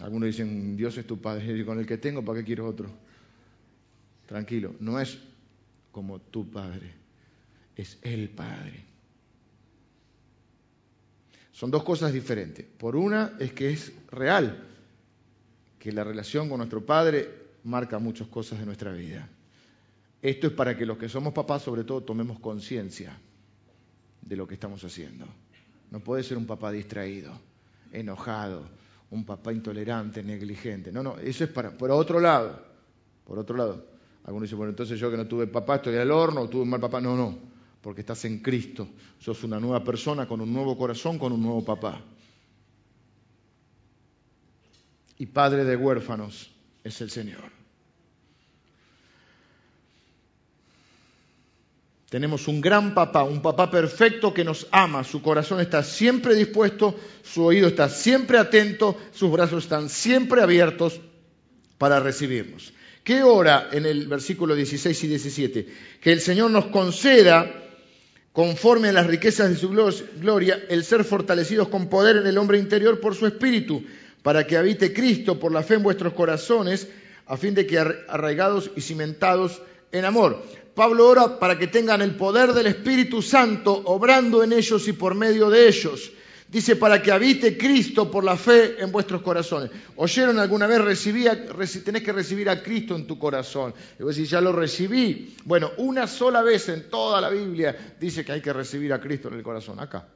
[0.00, 2.90] Algunos dicen, Dios es tu padre, y con el que tengo, ¿para qué quiero otro?
[4.26, 5.18] Tranquilo, no es
[5.92, 6.90] como tu padre,
[7.76, 8.84] es el padre.
[11.52, 12.64] Son dos cosas diferentes.
[12.64, 14.66] Por una es que es real,
[15.78, 17.28] que la relación con nuestro padre
[17.64, 19.28] marca muchas cosas de nuestra vida.
[20.22, 23.18] Esto es para que los que somos papás, sobre todo, tomemos conciencia
[24.20, 25.26] de lo que estamos haciendo.
[25.90, 27.32] No puede ser un papá distraído,
[27.90, 28.62] enojado,
[29.10, 30.92] un papá intolerante, negligente.
[30.92, 32.64] No, no, eso es para, por otro lado.
[33.24, 33.84] Por otro lado.
[34.24, 36.70] Algunos dicen, bueno, entonces yo que no tuve papá estoy al horno, o tuve un
[36.70, 37.00] mal papá.
[37.00, 37.36] No, no,
[37.80, 38.88] porque estás en Cristo.
[39.18, 42.00] Sos una nueva persona con un nuevo corazón, con un nuevo papá.
[45.18, 46.52] Y padre de huérfanos
[46.84, 47.61] es el Señor.
[52.12, 56.94] Tenemos un gran papá, un papá perfecto que nos ama, su corazón está siempre dispuesto,
[57.22, 61.00] su oído está siempre atento, sus brazos están siempre abiertos
[61.78, 62.74] para recibirnos.
[63.02, 65.66] ¿Qué ora en el versículo 16 y 17?
[66.02, 67.50] Que el Señor nos conceda,
[68.34, 72.58] conforme a las riquezas de su gloria, el ser fortalecidos con poder en el hombre
[72.58, 73.84] interior por su espíritu,
[74.22, 76.88] para que habite Cristo por la fe en vuestros corazones,
[77.24, 79.62] a fin de que arraigados y cimentados
[79.92, 80.61] en amor.
[80.74, 85.14] Pablo ora para que tengan el poder del Espíritu Santo obrando en ellos y por
[85.14, 86.12] medio de ellos.
[86.48, 89.70] Dice, para que habite Cristo por la fe en vuestros corazones.
[89.96, 91.46] ¿Oyeron alguna vez, recibía,
[91.82, 93.72] tenés que recibir a Cristo en tu corazón?
[93.98, 95.34] Y vos decís, ya lo recibí.
[95.44, 99.28] Bueno, una sola vez en toda la Biblia dice que hay que recibir a Cristo
[99.28, 100.06] en el corazón, acá.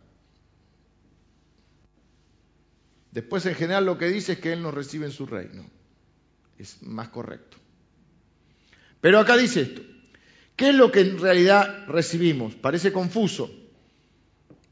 [3.12, 5.64] Después en general lo que dice es que Él nos recibe en su reino.
[6.58, 7.56] Es más correcto.
[9.00, 9.80] Pero acá dice esto.
[10.56, 12.54] ¿Qué es lo que en realidad recibimos?
[12.54, 13.50] Parece confuso.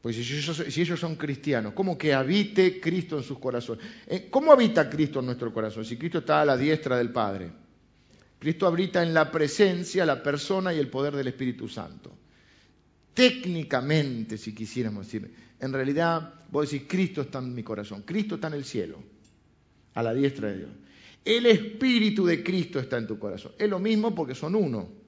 [0.01, 3.83] Pues si ellos, son cristianos, ¿cómo que habite Cristo en sus corazones?
[4.05, 5.83] Eh, ¿Cómo habita Cristo en nuestro corazón?
[5.83, 7.51] Si Cristo está a la diestra del Padre.
[8.37, 12.15] Cristo habita en la presencia, la persona y el poder del Espíritu Santo.
[13.15, 18.47] Técnicamente, si quisiéramos decir, en realidad vos decís, Cristo está en mi corazón, Cristo está
[18.47, 18.99] en el cielo,
[19.95, 20.69] a la diestra de Dios.
[21.23, 23.53] El Espíritu de Cristo está en tu corazón.
[23.57, 25.04] Es lo mismo porque son uno.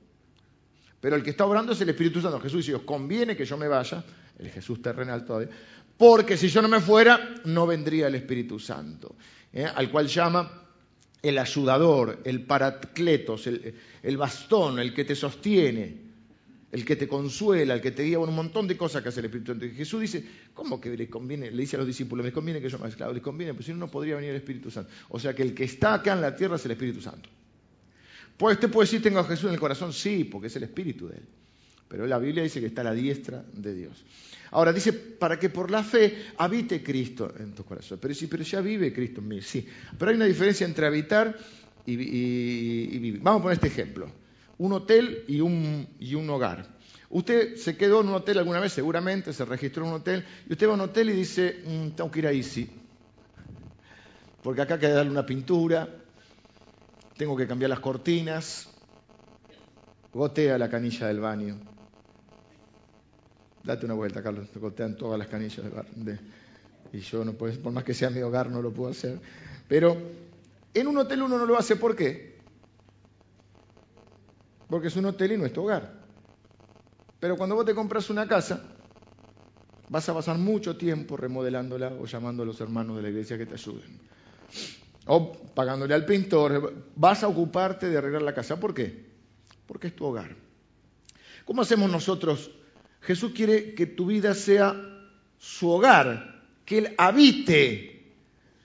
[1.07, 2.37] Pero el que está obrando es el Espíritu Santo.
[2.41, 4.03] Jesús dice, conviene que yo me vaya,
[4.37, 5.47] el Jesús terrenal todavía,
[5.95, 9.15] porque si yo no me fuera, no vendría el Espíritu Santo,
[9.53, 9.65] ¿eh?
[9.73, 10.63] al cual llama
[11.21, 15.95] el ayudador, el paracletos, el, bastón, el que te sostiene,
[16.73, 19.27] el que te consuela, el que te guía, un montón de cosas que hace el
[19.27, 19.65] Espíritu Santo.
[19.65, 21.51] Y Jesús dice, ¿cómo que le conviene?
[21.51, 23.71] Le dice a los discípulos, me conviene que yo me esclavo, les conviene, pues si
[23.71, 24.91] no, no podría venir el Espíritu Santo.
[25.07, 27.29] O sea que el que está acá en la tierra es el Espíritu Santo.
[28.37, 31.07] Pues usted puede decir, tengo a Jesús en el corazón, sí, porque es el Espíritu
[31.07, 31.23] de él.
[31.87, 34.03] Pero la Biblia dice que está a la diestra de Dios.
[34.51, 37.97] Ahora dice, para que por la fe habite Cristo en tu corazón.
[38.01, 39.65] Pero sí, pero ya vive Cristo en mí, sí.
[39.97, 41.37] Pero hay una diferencia entre habitar
[41.85, 43.19] y, vivir.
[43.21, 44.09] Vamos a poner este ejemplo.
[44.57, 46.67] Un hotel y un, y un hogar.
[47.09, 50.53] Usted se quedó en un hotel alguna vez, seguramente, se registró en un hotel, y
[50.53, 52.69] usted va a un hotel y dice, mm, tengo que ir ahí, sí.
[54.43, 55.89] Porque acá hay que darle una pintura,
[57.17, 58.69] tengo que cambiar las cortinas,
[60.13, 61.57] gotea la canilla del baño.
[63.63, 66.19] Date una vuelta, Carlos, te gotean todas las canillas del baño.
[66.93, 69.19] y yo no puedo, por más que sea mi hogar, no lo puedo hacer.
[69.67, 69.97] Pero
[70.73, 72.37] en un hotel uno no lo hace, ¿por qué?
[74.69, 76.05] Porque es un hotel y no es tu hogar.
[77.19, 78.63] Pero cuando vos te compras una casa,
[79.89, 83.45] vas a pasar mucho tiempo remodelándola o llamando a los hermanos de la iglesia que
[83.45, 83.99] te ayuden.
[85.07, 86.73] O pagándole al pintor.
[86.95, 88.59] Vas a ocuparte de arreglar la casa.
[88.59, 89.05] ¿Por qué?
[89.65, 90.35] Porque es tu hogar.
[91.45, 92.51] ¿Cómo hacemos nosotros
[93.07, 94.75] Jesús quiere que tu vida sea
[95.39, 98.03] su hogar, que Él habite,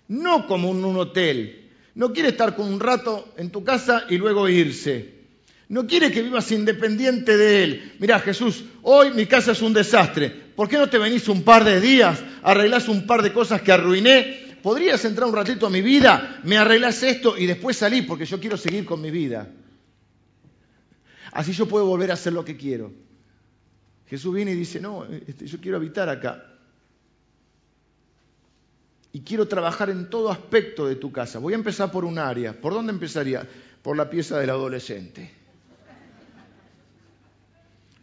[0.09, 1.71] no como en un hotel.
[1.95, 5.23] No quiere estar con un rato en tu casa y luego irse.
[5.69, 7.93] No quiere que vivas independiente de Él.
[8.01, 10.29] Mira, Jesús, hoy mi casa es un desastre.
[10.29, 13.71] ¿Por qué no te venís un par de días, arreglás un par de cosas que
[13.71, 14.42] arruiné?
[14.63, 16.41] ¿Podrías entrar un ratito a mi vida?
[16.45, 19.51] Me arreglás esto y después salí porque yo quiero seguir con mi vida.
[21.33, 22.93] Así yo puedo volver a hacer lo que quiero.
[24.07, 26.47] Jesús viene y dice, no, este, yo quiero habitar acá.
[29.13, 31.39] Y quiero trabajar en todo aspecto de tu casa.
[31.39, 32.59] Voy a empezar por un área.
[32.59, 33.47] ¿Por dónde empezaría?
[33.83, 35.31] Por la pieza del adolescente.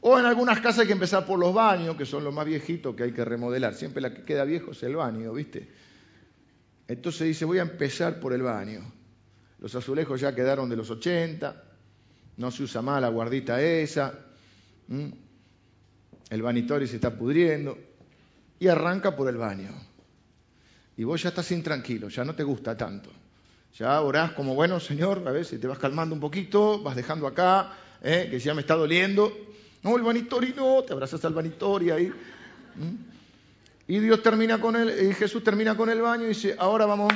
[0.02, 2.96] O en algunas casas hay que empezar por los baños, que son los más viejitos
[2.96, 3.74] que hay que remodelar.
[3.76, 5.68] Siempre la que queda viejo es el baño, ¿viste?
[6.90, 8.82] Entonces dice, voy a empezar por el baño.
[9.60, 11.64] Los azulejos ya quedaron de los 80,
[12.36, 14.14] no se usa más la guardita esa
[16.30, 17.78] el vanitorio se está pudriendo
[18.60, 19.70] y arranca por el baño.
[20.98, 23.10] Y vos ya estás intranquilo, ya no te gusta tanto.
[23.78, 27.28] Ya orás como, bueno, Señor, a ver si te vas calmando un poquito, vas dejando
[27.28, 28.28] acá, ¿eh?
[28.30, 29.32] que ya me está doliendo.
[29.82, 32.12] No, el vanitorio no, te abrazas al vanitorio ahí.
[33.90, 37.12] Y Dios termina con él, y Jesús termina con el baño y dice, ahora vamos,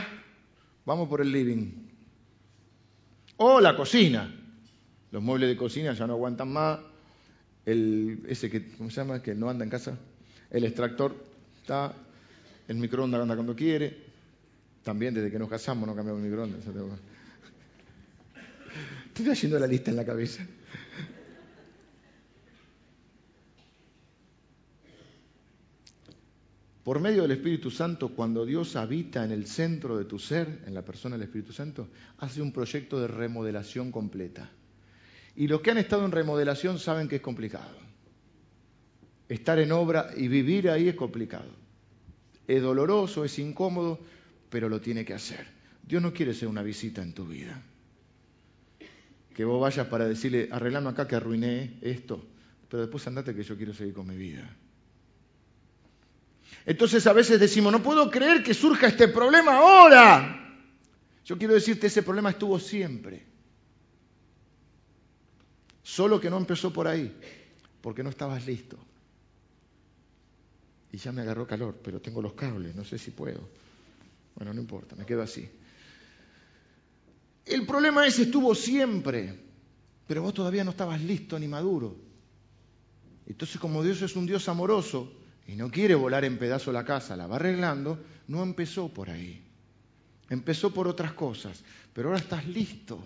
[0.86, 1.72] vamos por el living.
[3.38, 4.34] O la cocina.
[5.12, 6.80] Los muebles de cocina ya no aguantan más
[7.68, 9.22] el, ese que, ¿cómo se llama?
[9.22, 10.00] Que no anda en casa,
[10.50, 11.16] el extractor
[11.62, 11.94] está,
[12.68, 13.96] el microondas anda cuando quiere,
[14.82, 16.62] también desde que nos casamos no cambiamos el microondas.
[19.10, 20.44] Estoy haciendo la lista en la cabeza.
[26.84, 30.74] Por medio del Espíritu Santo, cuando Dios habita en el centro de tu ser, en
[30.74, 34.50] la persona del Espíritu Santo, hace un proyecto de remodelación completa.
[35.36, 37.78] Y los que han estado en remodelación saben que es complicado.
[39.30, 41.50] Estar en obra y vivir ahí es complicado.
[42.48, 44.00] Es doloroso, es incómodo,
[44.50, 45.48] pero lo tiene que hacer.
[45.88, 47.62] Dios no quiere ser una visita en tu vida.
[49.34, 52.24] Que vos vayas para decirle, arreglame acá que arruiné esto,
[52.70, 54.54] pero después andate que yo quiero seguir con mi vida.
[56.66, 60.40] Entonces a veces decimos, no puedo creer que surja este problema ahora.
[61.26, 63.26] Yo quiero decirte, ese problema estuvo siempre.
[65.82, 67.16] Solo que no empezó por ahí,
[67.82, 68.78] porque no estabas listo.
[70.92, 73.50] Y ya me agarró calor, pero tengo los cables, no sé si puedo.
[74.36, 75.50] Bueno, no importa, me quedo así.
[77.46, 79.38] El problema ese estuvo siempre,
[80.08, 81.96] pero vos todavía no estabas listo ni maduro.
[83.28, 85.12] Entonces, como Dios es un Dios amoroso
[85.48, 89.42] y no quiere volar en pedazo la casa, la va arreglando, no empezó por ahí.
[90.30, 91.64] Empezó por otras cosas,
[91.94, 93.06] pero ahora estás listo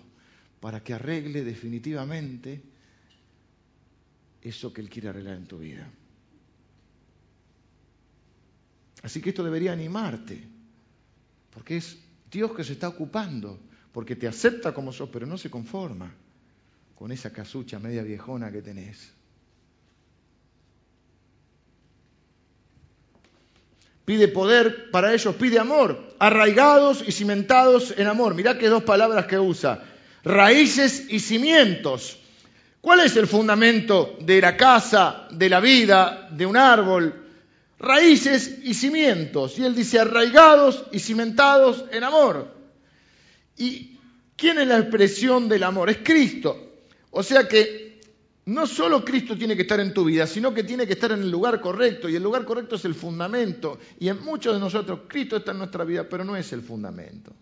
[0.60, 2.62] para que arregle definitivamente
[4.42, 5.90] eso que Él quiere arreglar en tu vida.
[9.04, 10.44] Así que esto debería animarte,
[11.52, 11.98] porque es
[12.32, 13.60] Dios que se está ocupando,
[13.92, 16.14] porque te acepta como sos, pero no se conforma
[16.96, 19.17] con esa casucha media viejona que tenés.
[24.08, 28.36] Pide poder para ellos, pide amor, arraigados y cimentados en amor.
[28.36, 29.84] Mirá qué dos palabras que usa,
[30.24, 32.18] raíces y cimientos.
[32.80, 37.22] ¿Cuál es el fundamento de la casa, de la vida, de un árbol?
[37.80, 39.60] Raíces y cimientos.
[39.60, 42.50] Y él dice arraigados y cimentados en amor.
[43.58, 44.00] ¿Y
[44.38, 45.90] quién es la expresión del amor?
[45.90, 46.78] Es Cristo.
[47.12, 47.87] O sea que
[48.48, 51.22] no solo Cristo tiene que estar en tu vida, sino que tiene que estar en
[51.22, 52.08] el lugar correcto.
[52.08, 53.78] Y el lugar correcto es el fundamento.
[54.00, 57.34] Y en muchos de nosotros, Cristo está en nuestra vida, pero no es el fundamento.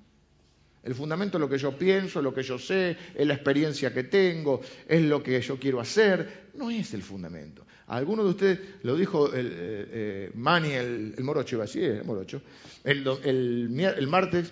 [0.82, 4.06] El fundamento es lo que yo pienso, lo que yo sé, es la experiencia que
[4.06, 6.49] tengo, es lo que yo quiero hacer.
[6.56, 7.68] No es el fundamento.
[7.86, 12.41] Alguno de ustedes, lo dijo el, eh, eh, Mani, el, morocho, iba a el morocho,
[12.84, 14.51] el martes,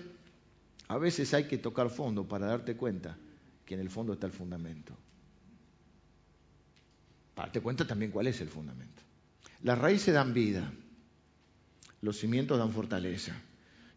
[0.88, 3.18] a veces hay que tocar fondo para darte cuenta
[3.66, 4.96] que en el fondo está el fundamento.
[7.36, 9.02] Date cuenta también cuál es el fundamento.
[9.64, 10.72] Las raíces dan vida,
[12.02, 13.34] los cimientos dan fortaleza.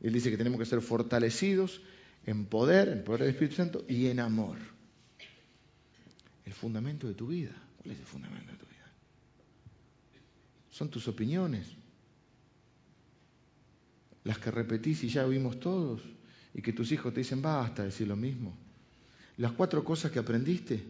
[0.00, 1.82] Él dice que tenemos que ser fortalecidos
[2.24, 4.58] en poder, en poder del Espíritu Santo y en amor.
[6.44, 7.52] El fundamento de tu vida.
[7.78, 8.92] ¿Cuál es el fundamento de tu vida?
[10.70, 11.66] Son tus opiniones,
[14.24, 16.02] las que repetís y ya oímos todos,
[16.54, 18.56] y que tus hijos te dicen basta decir lo mismo.
[19.36, 20.82] Las cuatro cosas que aprendiste,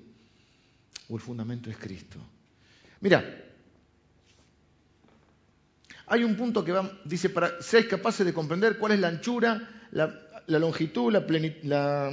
[1.09, 2.19] o el fundamento es Cristo.
[3.01, 3.45] Mira,
[6.07, 6.73] hay un punto que
[7.05, 12.11] dice, para ser capaces de comprender cuál es la anchura, la, longitud, la plenitud, la,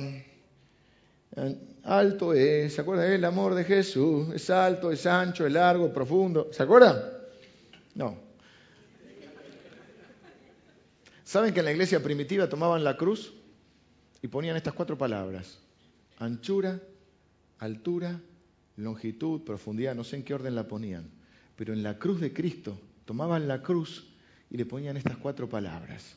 [1.83, 3.11] alto es, ¿se acuerdan?
[3.11, 7.01] El amor de Jesús, es alto, es ancho, es largo, profundo, ¿se acuerdan?
[7.95, 8.17] No.
[11.23, 13.33] ¿Saben que en la iglesia primitiva tomaban la cruz
[14.21, 15.59] y ponían estas cuatro palabras?
[16.19, 16.79] Anchura,
[17.59, 18.19] altura,
[18.77, 21.09] longitud, profundidad, no sé en qué orden la ponían,
[21.55, 24.07] pero en la cruz de Cristo tomaban la cruz
[24.49, 26.15] y le ponían estas cuatro palabras.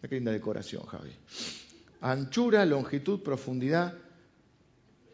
[0.00, 1.10] Qué linda decoración, Javi.
[2.00, 3.94] Anchura, longitud, profundidad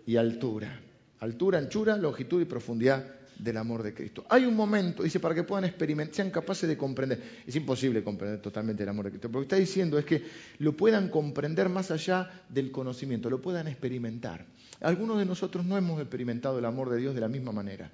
[0.06, 0.80] y altura.
[1.20, 3.06] Altura, anchura, longitud y profundidad
[3.38, 4.24] del amor de Cristo.
[4.28, 7.42] Hay un momento, dice, para que puedan experimentar, sean capaces de comprender.
[7.46, 9.28] Es imposible comprender totalmente el amor de Cristo.
[9.28, 10.24] Lo que está diciendo es que
[10.58, 14.46] lo puedan comprender más allá del conocimiento, lo puedan experimentar.
[14.80, 17.90] Algunos de nosotros no hemos experimentado el amor de Dios de la misma manera,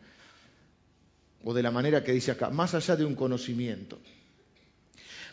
[1.42, 3.98] o de la manera que dice acá, más allá de un conocimiento.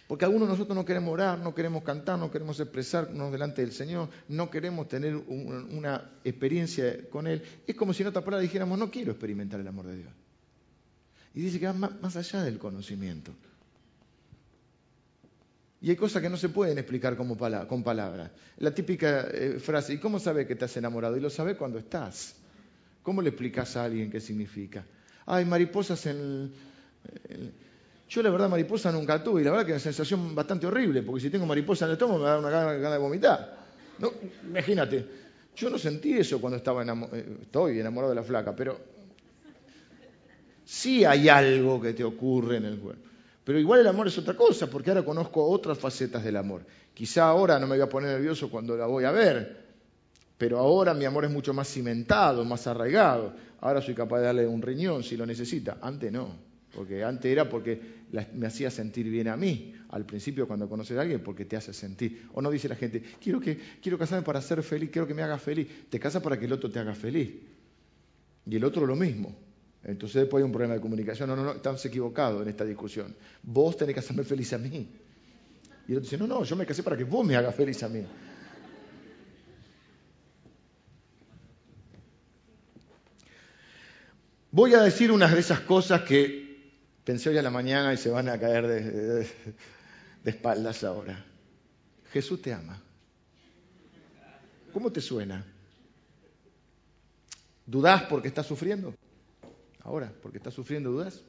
[0.07, 3.73] Porque algunos de nosotros no queremos orar, no queremos cantar, no queremos expresarnos delante del
[3.73, 7.43] Señor, no queremos tener una experiencia con Él.
[7.67, 10.11] Es como si en otra palabra dijéramos, no quiero experimentar el amor de Dios.
[11.33, 13.33] Y dice que va más allá del conocimiento.
[15.81, 18.31] Y hay cosas que no se pueden explicar con palabras.
[18.57, 21.17] La típica eh, frase, ¿y cómo sabe que te has enamorado?
[21.17, 22.35] Y lo sabe cuando estás.
[23.03, 24.85] ¿Cómo le explicas a alguien qué significa?
[25.25, 26.51] Ay, mariposas en
[28.09, 31.03] Yo la verdad mariposa nunca tuve y la verdad que es una sensación bastante horrible,
[31.03, 33.57] porque si tengo mariposa en el estómago me da una gana, de vomitar.
[33.99, 34.11] No,
[34.47, 35.05] imagínate,
[35.55, 38.79] yo no sentí eso cuando estaba enamorado, eh, estoy enamorado de la flaca, pero
[40.63, 43.07] sí hay algo que te ocurre en el cuerpo.
[43.43, 46.65] Pero igual el amor es otra cosa, porque ahora conozco otras facetas del amor.
[46.93, 49.65] Quizá ahora no me voy a poner nervioso cuando la voy a ver,
[50.37, 53.33] pero ahora mi amor es mucho más cimentado, más arraigado.
[53.59, 55.77] Ahora soy capaz de darle un riñón si lo necesita.
[55.81, 56.46] Antes no,
[56.77, 57.81] porque antes era porque
[58.35, 59.73] me hacía sentir bien a mí.
[59.89, 62.27] Al principio cuando conoces a alguien, porque te hace sentir.
[62.33, 65.23] O no dice la gente, quiero, que, quiero casarme para ser feliz, quiero que me
[65.23, 65.67] haga feliz.
[65.89, 67.31] Te casas para que el otro te haga feliz.
[68.45, 69.35] Y el otro lo mismo.
[69.83, 71.27] Entonces después hay un problema de comunicación.
[71.27, 73.15] No, no, no, estás equivocado en esta discusión.
[73.41, 74.87] Vos tenés que hacerme feliz a mí.
[75.87, 77.81] Y el otro dice, no, no, yo me casé para que vos me hagas feliz
[77.81, 78.03] a mí.
[84.51, 86.46] Voy a decir unas de esas cosas que
[87.07, 89.29] Pensé hoy a la mañana y se van a caer de,
[90.25, 91.25] espaldas ahora.
[92.11, 92.81] Jesús te ama.
[94.73, 95.45] ¿Cómo te suena?
[97.65, 98.93] ¿Dudás porque estás sufriendo?
[99.83, 101.21] Ahora, porque estás sufriendo, ¿dudas?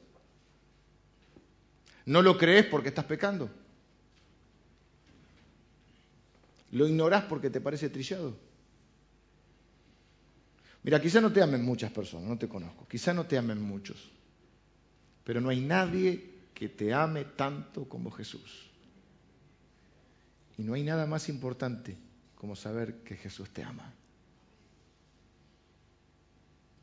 [2.05, 3.49] ¿No lo crees porque estás pecando?
[6.71, 8.35] ¿Lo ignorás porque te parece trillado?
[10.83, 14.18] Mira, quizá no te amen muchas personas, no te conozco, quizá no te amen muchos,
[15.29, 18.67] pero no hay nadie que te ame tanto como Jesús.
[20.57, 21.95] Y no hay nada más importante
[22.33, 23.93] como saber que Jesús te ama.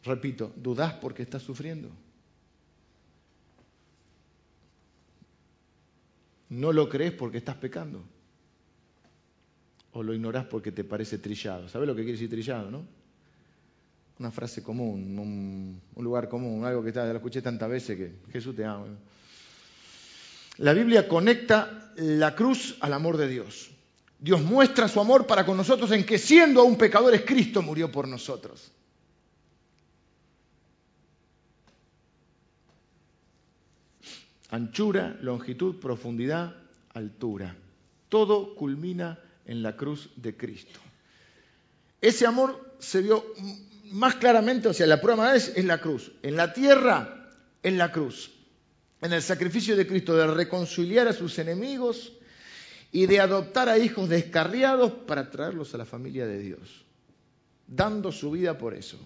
[0.05, 1.91] Repito, ¿dudás porque estás sufriendo?
[6.51, 8.05] ¿No lo crees porque estás pecando?
[9.91, 11.69] ¿O lo ignorás porque te parece trillado?
[11.69, 12.87] ¿Sabes lo que quiere decir trillado, no?
[14.19, 18.65] Una frase común, un, lugar común, algo que lo escuché tantas veces que Jesús te
[18.65, 18.87] ama.
[20.59, 23.71] La Biblia conecta la cruz al amor de Dios.
[24.19, 28.09] Dios muestra su amor para con nosotros en que siendo aún pecadores, Cristo murió por
[28.09, 28.73] nosotros.
[34.49, 36.57] Anchura, longitud, profundidad,
[36.95, 37.55] altura.
[38.09, 40.81] Todo culmina en la cruz de Cristo.
[42.01, 43.25] Ese amor se vio
[43.91, 46.13] más claramente, o sea, la prueba es, es la cruz.
[46.23, 47.31] En la tierra,
[47.63, 48.31] en la cruz.
[49.01, 52.13] En el sacrificio de Cristo de reconciliar a sus enemigos
[52.93, 56.85] y de adoptar a hijos descarriados para traerlos a la familia de Dios,
[57.67, 58.99] dando su vida por eso.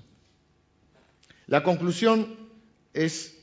[1.47, 2.37] La conclusión
[2.95, 3.37] es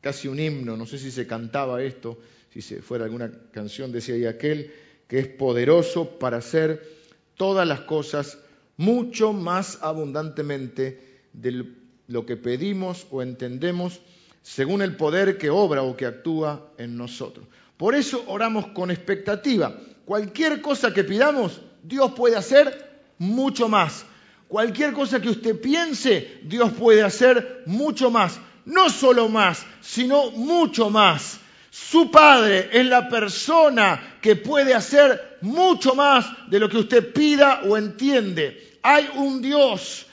[0.00, 2.18] casi un himno, no sé si se cantaba esto,
[2.52, 4.72] si se fuera alguna canción, decía y aquel
[5.06, 6.88] que es poderoso para hacer
[7.36, 8.38] todas las cosas
[8.80, 11.66] mucho más abundantemente de
[12.08, 14.00] lo que pedimos o entendemos
[14.42, 17.46] según el poder que obra o que actúa en nosotros.
[17.76, 19.76] Por eso oramos con expectativa.
[20.06, 24.06] Cualquier cosa que pidamos, Dios puede hacer mucho más.
[24.48, 30.90] Cualquier cosa que usted piense, Dios puede hacer mucho más no solo más, sino mucho
[30.90, 31.40] más.
[31.70, 37.62] Su Padre es la persona que puede hacer mucho más de lo que usted pida
[37.64, 38.78] o entiende.
[38.82, 40.06] Hay un Dios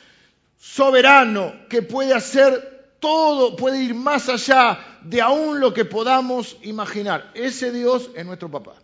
[0.57, 7.31] soberano que puede hacer todo, puede ir más allá de aún lo que podamos imaginar.
[7.33, 8.75] Ese Dios es nuestro papá.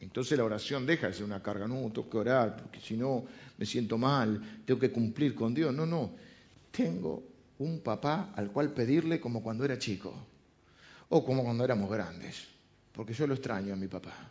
[0.00, 3.26] Entonces la oración deja de ser una carga, no, tengo que orar, porque si no
[3.58, 5.74] me siento mal, tengo que cumplir con Dios.
[5.74, 6.12] No, no,
[6.70, 10.14] tengo un papá al cual pedirle como cuando era chico
[11.08, 12.46] o como cuando éramos grandes,
[12.92, 14.30] porque yo lo extraño a mi papá.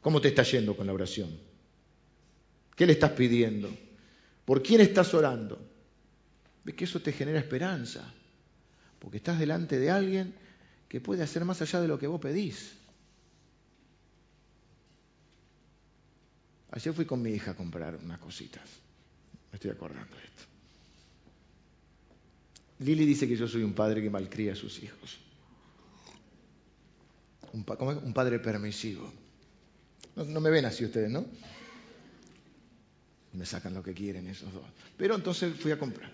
[0.00, 1.30] ¿Cómo te está yendo con la oración?
[2.74, 3.70] ¿Qué le estás pidiendo?
[4.44, 5.60] ¿Por quién estás orando?
[6.64, 8.12] Ves que eso te genera esperanza,
[8.98, 10.34] porque estás delante de alguien
[10.88, 12.79] que puede hacer más allá de lo que vos pedís.
[16.72, 18.62] Ayer fui con mi hija a comprar unas cositas.
[19.50, 20.42] Me estoy acordando de esto.
[22.80, 25.18] Lili dice que yo soy un padre que malcría a sus hijos.
[27.52, 27.64] Un,
[28.04, 29.12] un padre permisivo.
[30.16, 31.26] No, no, me ven así ustedes, ¿no?
[33.32, 34.64] Me sacan lo que quieren esos dos.
[34.96, 36.10] Pero entonces fui a comprar.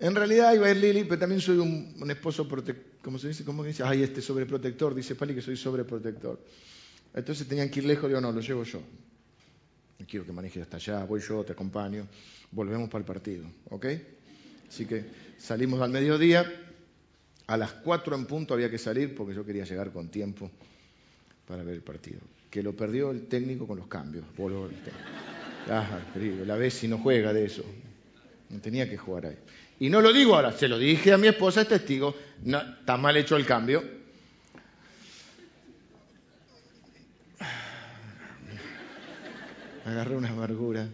[0.00, 2.84] En realidad iba a ir Lili, pero también soy un, esposo protector.
[3.02, 3.44] ¿Cómo se dice?
[3.44, 3.82] ¿Cómo dice?
[3.84, 4.94] Ay, este sobreprotector.
[4.94, 6.40] Dice Pali que soy sobreprotector.
[7.14, 8.80] Entonces tenían que ir lejos, digo, no, lo llevo yo.
[9.98, 12.06] No quiero que manejes hasta allá, voy yo, te acompaño,
[12.50, 13.86] volvemos para el partido, ¿ok?
[14.68, 15.04] Así que
[15.38, 16.44] salimos al mediodía,
[17.46, 20.50] a las cuatro en punto había que salir porque yo quería llegar con tiempo
[21.46, 22.20] para ver el partido.
[22.50, 24.24] Que lo perdió el técnico con los cambios.
[25.68, 26.00] Ah,
[26.46, 27.64] la vez si no juega de eso.
[28.50, 29.38] No tenía que jugar ahí.
[29.80, 33.16] Y no lo digo ahora, se lo dije a mi esposa, es testigo, está mal
[33.16, 33.82] hecho el cambio.
[39.84, 40.88] Agarré una amargura.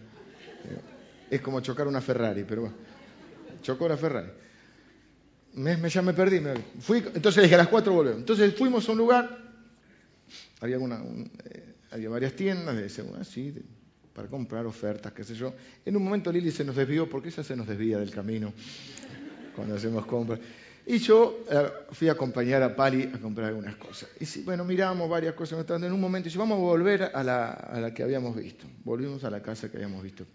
[1.29, 2.75] Es como chocar una Ferrari, pero bueno.
[3.61, 4.29] Chocó la Ferrari.
[5.53, 6.41] Me, ya me perdí.
[6.79, 8.19] fui, entonces dije, a las cuatro volvemos.
[8.19, 9.37] Entonces fuimos a un lugar,
[10.61, 11.01] había, una,
[11.45, 13.53] eh, había varias tiendas de, así,
[14.13, 15.53] para comprar ofertas, qué sé yo.
[15.85, 18.53] En un momento Lili se nos desvió, porque ella se nos desvía del camino
[19.55, 20.39] cuando hacemos compras.
[20.85, 24.09] Y yo eh, fui a acompañar a Pali a comprar algunas cosas.
[24.19, 25.63] Y bueno, miramos varias cosas.
[25.69, 28.65] En un momento, y vamos a volver a la, a la, que habíamos visto.
[28.83, 30.25] Volvimos a la casa que habíamos visto.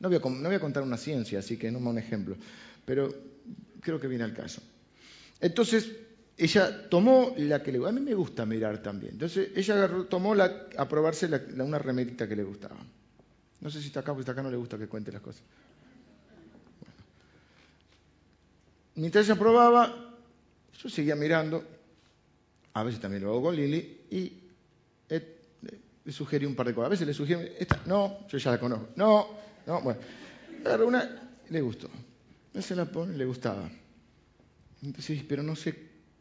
[0.00, 2.36] No voy, a, no voy a contar una ciencia, así que no un ejemplo,
[2.84, 3.12] pero
[3.80, 4.62] creo que viene al caso.
[5.40, 5.90] Entonces,
[6.36, 9.14] ella tomó la que le A mí me gusta mirar también.
[9.14, 11.28] Entonces ella tomó la, a probarse
[11.58, 12.76] una remerita que le gustaba.
[13.60, 15.42] No sé si está acá, porque está acá no le gusta que cuente las cosas.
[18.98, 19.94] Mientras ella probaba,
[20.82, 21.64] yo seguía mirando.
[22.72, 24.00] A veces también lo hago con Lili.
[24.10, 24.32] Y
[25.08, 26.86] le sugerí un par de cosas.
[26.86, 28.88] A veces le sugiero, esta, no, yo ya la conozco.
[28.96, 29.28] No,
[29.66, 30.00] no, bueno.
[30.64, 31.88] Agarró una, le gustó.
[32.58, 33.70] Se la pone, le gustaba.
[34.82, 35.76] Entonces, pero no sé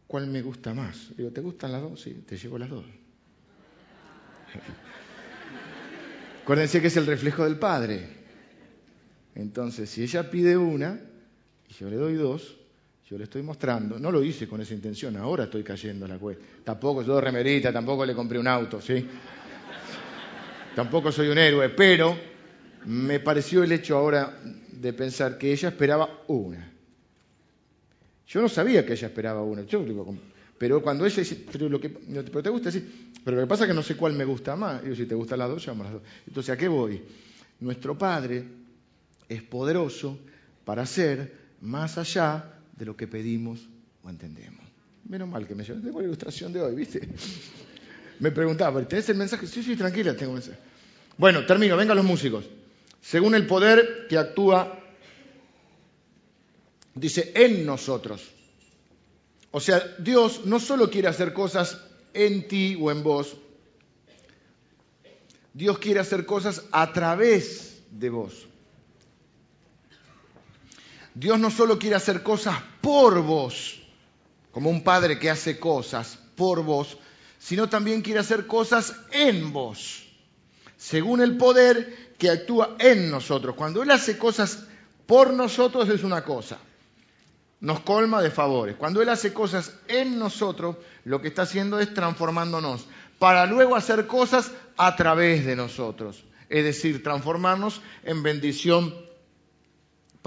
[0.05, 1.17] cuál me gusta más.
[1.17, 1.99] Digo, ¿te gustan las dos?
[1.99, 2.85] Sí, te llevo las dos.
[6.43, 8.07] Acuérdense que es el reflejo del Padre.
[9.33, 11.01] Entonces, si ella pide una
[11.67, 12.56] y yo le doy dos,
[13.09, 13.97] yo le estoy mostrando.
[13.99, 16.43] No lo hice con esa intención, ahora estoy cayendo a la cuesta.
[16.63, 19.05] Tampoco yo remerita, tampoco le compré un auto, ¿sí?
[20.75, 22.17] Tampoco soy un héroe, pero
[22.85, 24.37] me pareció el hecho ahora
[24.71, 26.71] de pensar que ella esperaba una.
[28.27, 29.63] Yo no sabía que ella esperaba una.
[29.63, 29.85] Yo
[30.57, 31.79] pero cuando ella dice, pero,
[32.43, 34.83] te gusta, sí, pero lo que pasa es que no sé cuál me gusta más.
[34.83, 36.01] Digo, si te gustan las dos, llevamos las dos.
[36.27, 37.01] Entonces, ¿a qué voy?
[37.59, 38.43] Nuestro Padre
[39.29, 40.19] es poderoso
[40.65, 43.67] para hacer más allá de lo que pedimos
[44.03, 44.65] o entendemos.
[45.07, 45.81] Menos mal que me llevo.
[45.81, 47.07] Tengo la ilustración de hoy, ¿viste?
[48.19, 49.47] Me preguntaba, ¿tenés el mensaje?
[49.47, 50.59] Sí, sí, tranquila, tengo el mensaje.
[51.17, 52.45] Bueno, termino, vengan los músicos.
[53.01, 54.83] Según el poder que actúa
[56.99, 58.21] dice, en nosotros.
[59.51, 61.79] O sea, Dios no solo quiere hacer cosas
[62.13, 63.35] en ti o en vos,
[65.53, 68.47] Dios quiere hacer cosas a través de vos.
[71.19, 73.81] Dios no solo quiere hacer cosas por vos,
[74.51, 76.97] como un padre que hace cosas por vos,
[77.39, 80.07] sino también quiere hacer cosas en vos,
[80.77, 83.55] según el poder que actúa en nosotros.
[83.55, 84.65] Cuando Él hace cosas
[85.05, 86.59] por nosotros es una cosa
[87.59, 88.75] nos colma de favores.
[88.75, 92.85] Cuando Él hace cosas en nosotros, lo que está haciendo es transformándonos
[93.19, 96.23] para luego hacer cosas a través de nosotros.
[96.49, 98.93] Es decir, transformarnos en bendición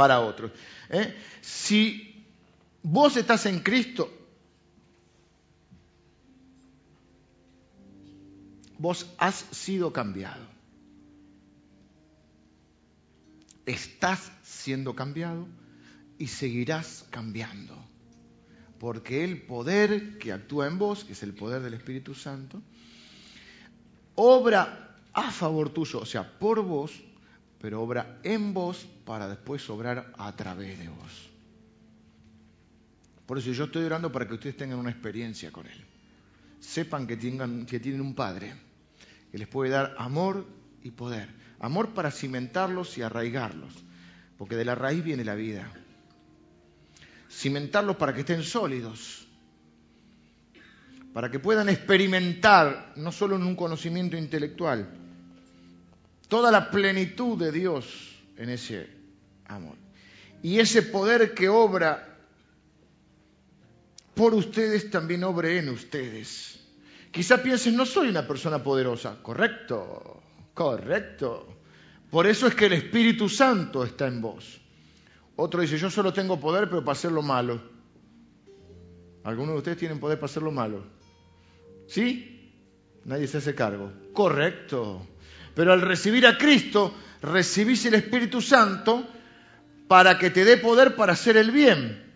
[0.01, 0.51] para otros.
[0.89, 1.15] ¿Eh?
[1.43, 2.25] Si
[2.83, 4.11] vos estás en Cristo,
[8.79, 10.47] vos has sido cambiado.
[13.67, 15.47] Estás siendo cambiado
[16.17, 17.77] y seguirás cambiando.
[18.79, 22.63] Porque el poder que actúa en vos, que es el poder del Espíritu Santo,
[24.15, 27.03] obra a favor tuyo, o sea, por vos,
[27.61, 31.31] pero obra en vos para después obrar a través de vos.
[33.27, 35.85] Por eso yo estoy orando para que ustedes tengan una experiencia con Él.
[36.59, 38.55] Sepan que, tengan, que tienen un Padre
[39.31, 40.47] que les puede dar amor
[40.83, 41.29] y poder.
[41.61, 43.75] Amor para cimentarlos y arraigarlos,
[44.39, 45.71] porque de la raíz viene la vida
[47.31, 49.27] cimentarlos para que estén sólidos,
[51.13, 54.89] para que puedan experimentar, no solo en un conocimiento intelectual,
[56.31, 57.85] toda la plenitud de Dios
[58.39, 58.89] en ese
[59.47, 59.77] amor.
[60.43, 62.19] Y ese poder que obra
[64.15, 66.61] por ustedes también obre en ustedes.
[67.11, 69.19] Quizá piensen, no soy una persona poderosa.
[69.21, 70.23] Correcto,
[70.55, 71.49] correcto.
[72.11, 74.61] Por eso es que el Espíritu Santo está en vos.
[75.37, 77.61] Otro dice, yo solo tengo poder, pero para hacer lo malo.
[79.25, 80.85] ¿Algunos de ustedes tienen poder para hacer lo malo?
[81.89, 82.53] ¿Sí?
[83.05, 83.93] Nadie se hace cargo.
[84.13, 85.07] Correcto.
[85.55, 89.07] Pero al recibir a Cristo, recibís el Espíritu Santo
[89.89, 92.11] para que te dé poder para hacer el bien.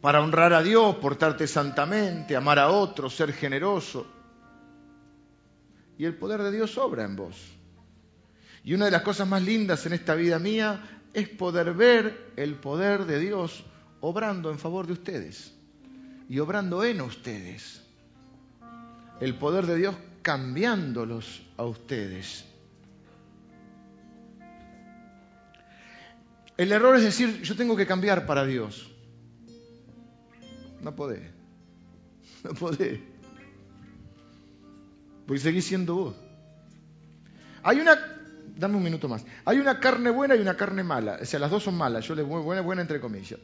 [0.00, 4.06] Para honrar a Dios, portarte santamente, amar a otros, ser generoso.
[5.98, 7.36] Y el poder de Dios obra en vos.
[8.64, 12.54] Y una de las cosas más lindas en esta vida mía es poder ver el
[12.54, 13.64] poder de Dios
[14.00, 15.52] obrando en favor de ustedes
[16.28, 17.82] y obrando en ustedes.
[19.20, 22.44] El poder de Dios cambiándolos a ustedes.
[26.56, 28.90] El error es decir, yo tengo que cambiar para Dios.
[30.82, 31.22] No podés.
[32.42, 32.98] No podés.
[35.26, 36.16] Porque seguís siendo vos.
[37.62, 37.98] Hay una
[38.60, 39.24] dame un minuto más.
[39.44, 41.18] Hay una carne buena y una carne mala.
[41.20, 42.06] O sea, las dos son malas.
[42.06, 43.40] Yo le voy buena, buena entre comillas.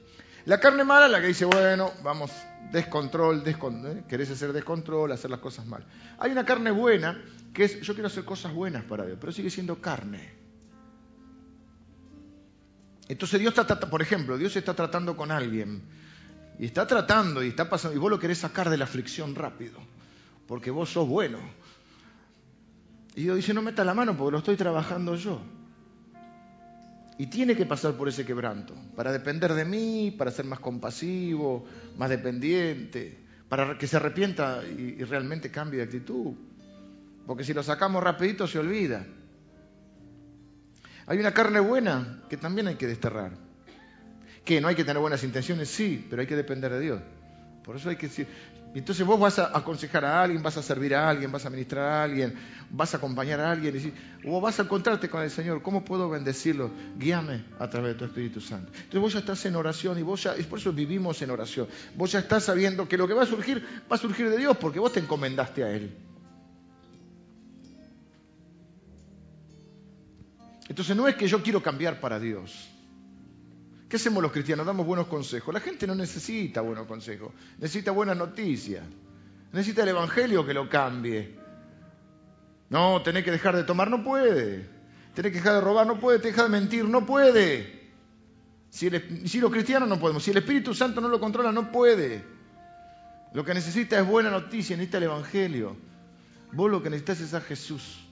[0.46, 2.30] La carne mala, la que dice, bueno, vamos,
[2.70, 4.04] descontrol, descontrol, ¿eh?
[4.08, 5.84] querés hacer descontrol, hacer las cosas mal.
[6.18, 7.20] Hay una carne buena
[7.52, 10.32] que es, yo quiero hacer cosas buenas para Dios, pero sigue siendo carne.
[13.08, 15.82] Entonces Dios está, por ejemplo, Dios está tratando con alguien
[16.60, 19.80] y está tratando y está pasando y vos lo querés sacar de la aflicción rápido,
[20.46, 21.38] porque vos sos bueno
[23.16, 25.40] y Dios dice, no meta la mano porque lo estoy trabajando yo.
[27.18, 31.64] Y tiene que pasar por ese quebranto, para depender de mí, para ser más compasivo,
[31.96, 36.34] más dependiente, para que se arrepienta y, realmente cambie de actitud.
[37.26, 39.06] Porque si lo sacamos rapidito se olvida.
[41.06, 43.32] Hay una carne buena que también hay que desterrar.
[44.44, 47.00] Que no hay que tener buenas intenciones, sí, pero hay que depender de Dios.
[47.66, 48.28] Por eso hay que decir,
[48.76, 51.84] entonces vos vas a aconsejar a alguien, vas a servir a alguien, vas a ministrar
[51.84, 52.32] a alguien,
[52.70, 56.08] vas a acompañar a alguien, y o vas a encontrarte con el Señor, ¿cómo puedo
[56.08, 56.70] bendecirlo?
[56.96, 58.70] Guíame a través de tu Espíritu Santo.
[58.72, 61.66] Entonces vos ya estás en oración y vos ya, es por eso vivimos en oración.
[61.96, 64.56] Vos ya estás sabiendo que lo que va a surgir, va a surgir de Dios
[64.58, 65.92] porque vos te encomendaste a Él.
[70.68, 72.75] Entonces no es que yo quiero cambiar para Dios.
[73.88, 74.66] ¿Qué hacemos los cristianos?
[74.66, 75.54] Damos buenos consejos.
[75.54, 78.84] La gente no necesita buenos consejos, necesita buenas noticias.
[79.52, 81.36] Necesita el Evangelio que lo cambie.
[82.68, 84.68] No, tenés que dejar de tomar, no puede.
[85.14, 86.18] Tenés que dejar de robar, no puede.
[86.18, 87.86] Tenés que dejar de mentir, no puede.
[88.70, 88.90] Si,
[89.24, 92.24] si los cristianos no podemos, si el Espíritu Santo no lo controla, no puede.
[93.32, 95.76] Lo que necesita es buena noticia, necesita el Evangelio.
[96.52, 98.04] Vos lo que necesitas es a Jesús.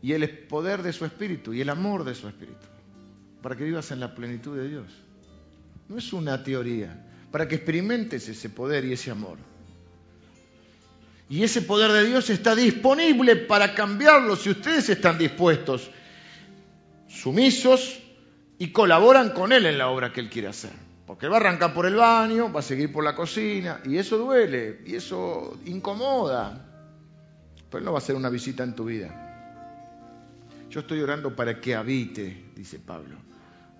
[0.00, 2.66] Y el poder de su Espíritu y el amor de su Espíritu
[3.42, 4.86] para que vivas en la plenitud de Dios.
[5.88, 9.38] No es una teoría, para que experimentes ese poder y ese amor.
[11.28, 15.90] Y ese poder de Dios está disponible para cambiarlo si ustedes están dispuestos,
[17.08, 18.00] sumisos
[18.58, 20.72] y colaboran con Él en la obra que Él quiere hacer.
[21.06, 24.18] Porque va a arrancar por el baño, va a seguir por la cocina, y eso
[24.18, 26.66] duele, y eso incomoda.
[27.68, 29.26] Pero Él no va a hacer una visita en tu vida.
[30.68, 33.29] Yo estoy orando para que habite, dice Pablo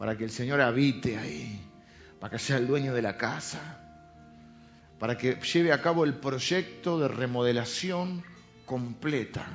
[0.01, 1.61] para que el Señor habite ahí,
[2.19, 3.61] para que sea el dueño de la casa,
[4.99, 8.25] para que lleve a cabo el proyecto de remodelación
[8.65, 9.47] completa,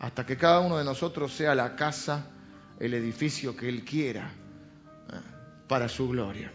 [0.00, 2.26] hasta que cada uno de nosotros sea la casa,
[2.80, 4.32] el edificio que Él quiera,
[5.12, 5.20] ¿eh?
[5.68, 6.50] para su gloria.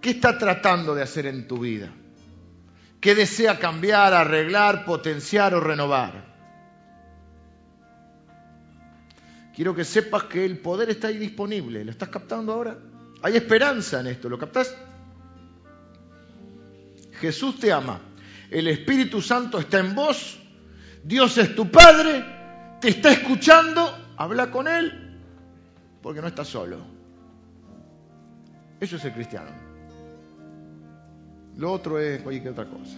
[0.00, 1.92] ¿Qué está tratando de hacer en tu vida?
[3.00, 6.27] ¿Qué desea cambiar, arreglar, potenciar o renovar?
[9.58, 11.84] Quiero que sepas que el poder está ahí disponible.
[11.84, 12.78] ¿Lo estás captando ahora?
[13.22, 14.28] Hay esperanza en esto.
[14.28, 14.72] ¿Lo captás?
[17.14, 18.00] Jesús te ama.
[18.52, 20.38] El Espíritu Santo está en vos.
[21.02, 22.24] Dios es tu Padre.
[22.80, 24.12] Te está escuchando.
[24.16, 25.18] Habla con Él.
[26.02, 26.78] Porque no estás solo.
[28.78, 29.50] Eso es el cristiano.
[31.56, 32.96] Lo otro es cualquier otra cosa.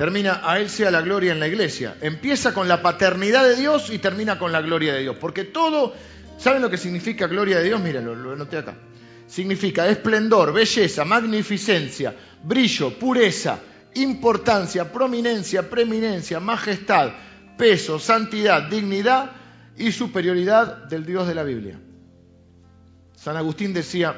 [0.00, 1.94] Termina a Él sea la gloria en la iglesia.
[2.00, 5.16] Empieza con la paternidad de Dios y termina con la gloria de Dios.
[5.20, 5.92] Porque todo,
[6.38, 7.82] ¿saben lo que significa gloria de Dios?
[7.82, 8.78] Miren, lo, noté acá.
[9.26, 13.60] Significa esplendor, belleza, magnificencia, brillo, pureza,
[13.92, 17.10] importancia, prominencia, preeminencia, majestad,
[17.58, 19.32] peso, santidad, dignidad
[19.76, 21.78] y superioridad del Dios de la Biblia.
[23.16, 24.16] San Agustín decía,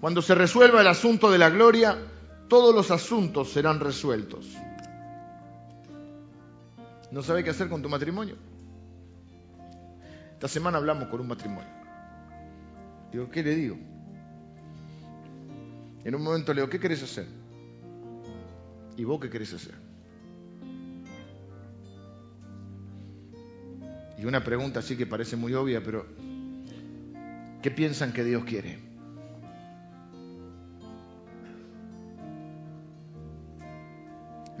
[0.00, 1.98] cuando se resuelva el asunto de la gloria,
[2.48, 4.46] todos los asuntos serán resueltos.
[7.10, 8.36] ¿No sabe qué hacer con tu matrimonio?
[10.32, 11.70] Esta semana hablamos con un matrimonio.
[13.12, 13.76] Digo, ¿qué le digo?
[16.04, 17.26] En un momento le digo, ¿qué querés hacer?
[18.96, 19.74] ¿Y vos qué querés hacer?
[24.18, 26.06] Y una pregunta así que parece muy obvia, pero
[27.62, 28.78] ¿qué piensan que Dios quiere?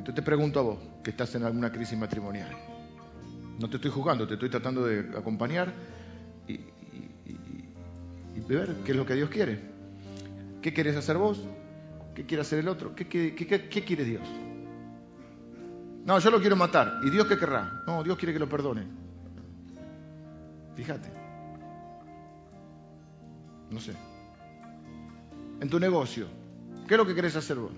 [0.06, 2.48] Entonces te pregunto a vos, que estás en alguna crisis matrimonial.
[3.58, 5.72] No te estoy juzgando, te estoy tratando de acompañar
[6.46, 6.60] y,
[8.46, 9.60] ver qué es lo que Dios quiere.
[10.62, 11.44] ¿Qué quieres hacer vos?
[12.14, 12.94] ¿Qué quiere hacer el otro?
[12.94, 14.22] ¿Qué, qué quiere Dios?
[16.04, 17.00] No, yo lo quiero matar.
[17.02, 17.82] ¿Y Dios qué querrá?
[17.84, 18.86] No, Dios quiere que lo perdone.
[20.76, 21.10] Fíjate.
[23.72, 23.92] No sé.
[25.60, 26.28] En tu negocio,
[26.86, 27.72] ¿qué es lo que querés hacer vos?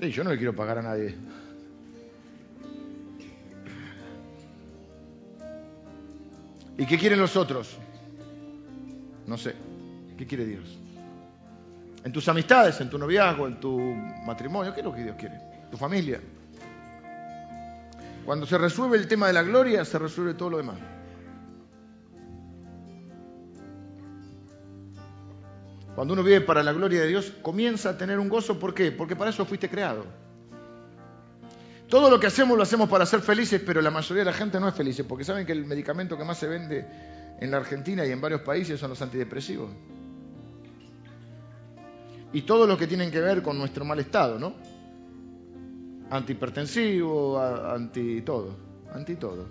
[0.00, 1.14] Yo no le quiero pagar a nadie.
[6.76, 7.76] ¿Y qué quieren los otros?
[9.26, 9.54] No sé.
[10.16, 10.78] ¿Qué quiere Dios?
[12.04, 13.78] En tus amistades, en tu noviazgo, en tu
[14.24, 15.40] matrimonio, ¿qué es lo que Dios quiere?
[15.70, 16.20] Tu familia.
[18.24, 20.76] Cuando se resuelve el tema de la gloria, se resuelve todo lo demás.
[25.98, 28.56] Cuando uno vive para la gloria de Dios, comienza a tener un gozo.
[28.56, 28.92] ¿Por qué?
[28.92, 30.04] Porque para eso fuiste creado.
[31.88, 34.60] Todo lo que hacemos lo hacemos para ser felices, pero la mayoría de la gente
[34.60, 36.86] no es feliz, porque saben que el medicamento que más se vende
[37.40, 39.70] en la Argentina y en varios países son los antidepresivos.
[42.32, 44.54] Y todo lo que tienen que ver con nuestro mal estado, ¿no?
[46.10, 48.56] Antihipertensivo, anti todo,
[48.94, 49.48] anti todo.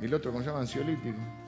[0.00, 0.60] ¿Y el otro cómo se llama?
[0.60, 1.39] Ansiolítico.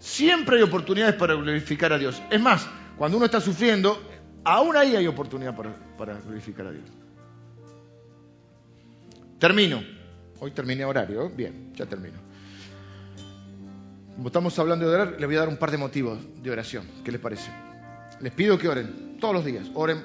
[0.00, 2.20] Siempre hay oportunidades para glorificar a Dios.
[2.30, 4.02] Es más, cuando uno está sufriendo,
[4.42, 6.84] aún ahí hay oportunidad para, glorificar a Dios.
[9.38, 9.82] Termino.
[10.40, 11.28] Hoy terminé horario.
[11.28, 12.18] Bien, ya termino.
[14.16, 16.86] Como estamos hablando de orar, les voy a dar un par de motivos de oración.
[17.04, 17.50] ¿Qué les parece?
[18.20, 19.70] Les pido que oren todos los días.
[19.74, 20.02] Oren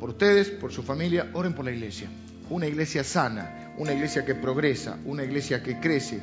[0.00, 2.08] por ustedes, por su familia, oren por la iglesia.
[2.50, 6.22] Una iglesia sana, una iglesia que progresa, una iglesia que crece.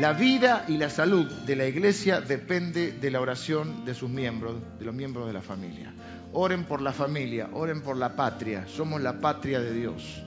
[0.00, 4.56] La vida y la salud de la iglesia depende de la oración de sus miembros,
[4.76, 5.94] de los miembros de la familia.
[6.32, 8.66] Oren por la familia, oren por la patria.
[8.66, 10.20] Somos la patria de Dios.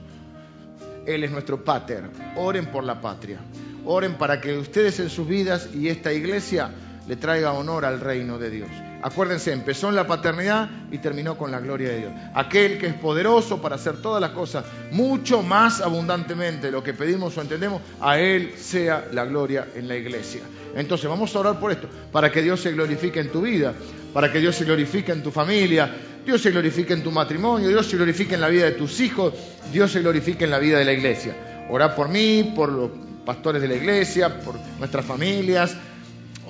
[1.04, 2.04] Él es nuestro pater.
[2.36, 3.40] Oren por la patria.
[3.84, 6.70] Oren para que ustedes en sus vidas y esta iglesia
[7.06, 8.70] le traiga honor al reino de Dios.
[9.00, 12.12] Acuérdense, empezó en la paternidad y terminó con la gloria de Dios.
[12.34, 17.36] Aquel que es poderoso para hacer todas las cosas mucho más abundantemente lo que pedimos
[17.36, 20.40] o entendemos, a Él sea la gloria en la iglesia.
[20.74, 23.72] Entonces vamos a orar por esto, para que Dios se glorifique en tu vida,
[24.12, 25.94] para que Dios se glorifique en tu familia,
[26.24, 29.32] Dios se glorifique en tu matrimonio, Dios se glorifique en la vida de tus hijos,
[29.72, 31.34] Dios se glorifique en la vida de la iglesia.
[31.70, 32.90] Orá por mí, por los
[33.24, 35.76] pastores de la iglesia, por nuestras familias,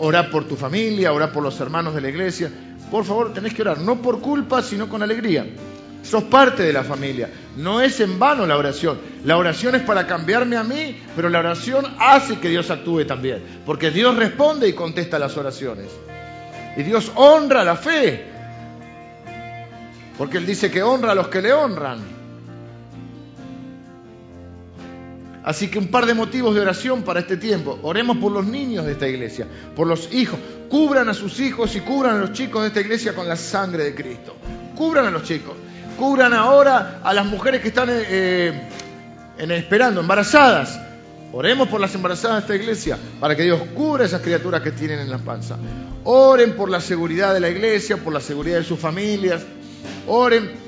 [0.01, 2.51] Orá por tu familia, orá por los hermanos de la iglesia.
[2.91, 5.47] Por favor, tenés que orar, no por culpa, sino con alegría.
[6.03, 7.29] Sos parte de la familia.
[7.57, 8.99] No es en vano la oración.
[9.25, 13.43] La oración es para cambiarme a mí, pero la oración hace que Dios actúe también.
[13.67, 15.89] Porque Dios responde y contesta las oraciones.
[16.77, 18.25] Y Dios honra la fe.
[20.17, 22.18] Porque Él dice que honra a los que le honran.
[25.49, 27.79] Así que un par de motivos de oración para este tiempo.
[27.81, 30.39] Oremos por los niños de esta iglesia, por los hijos.
[30.69, 33.85] Cubran a sus hijos y cubran a los chicos de esta iglesia con la sangre
[33.85, 34.37] de Cristo.
[34.77, 35.55] Cubran a los chicos.
[35.99, 38.69] Cubran ahora a las mujeres que están eh,
[39.39, 40.79] esperando, embarazadas.
[41.33, 44.99] Oremos por las embarazadas de esta iglesia para que Dios cubra esas criaturas que tienen
[44.99, 45.57] en la panza.
[46.05, 49.47] Oren por la seguridad de la iglesia, por la seguridad de sus familias.
[50.09, 50.68] Oren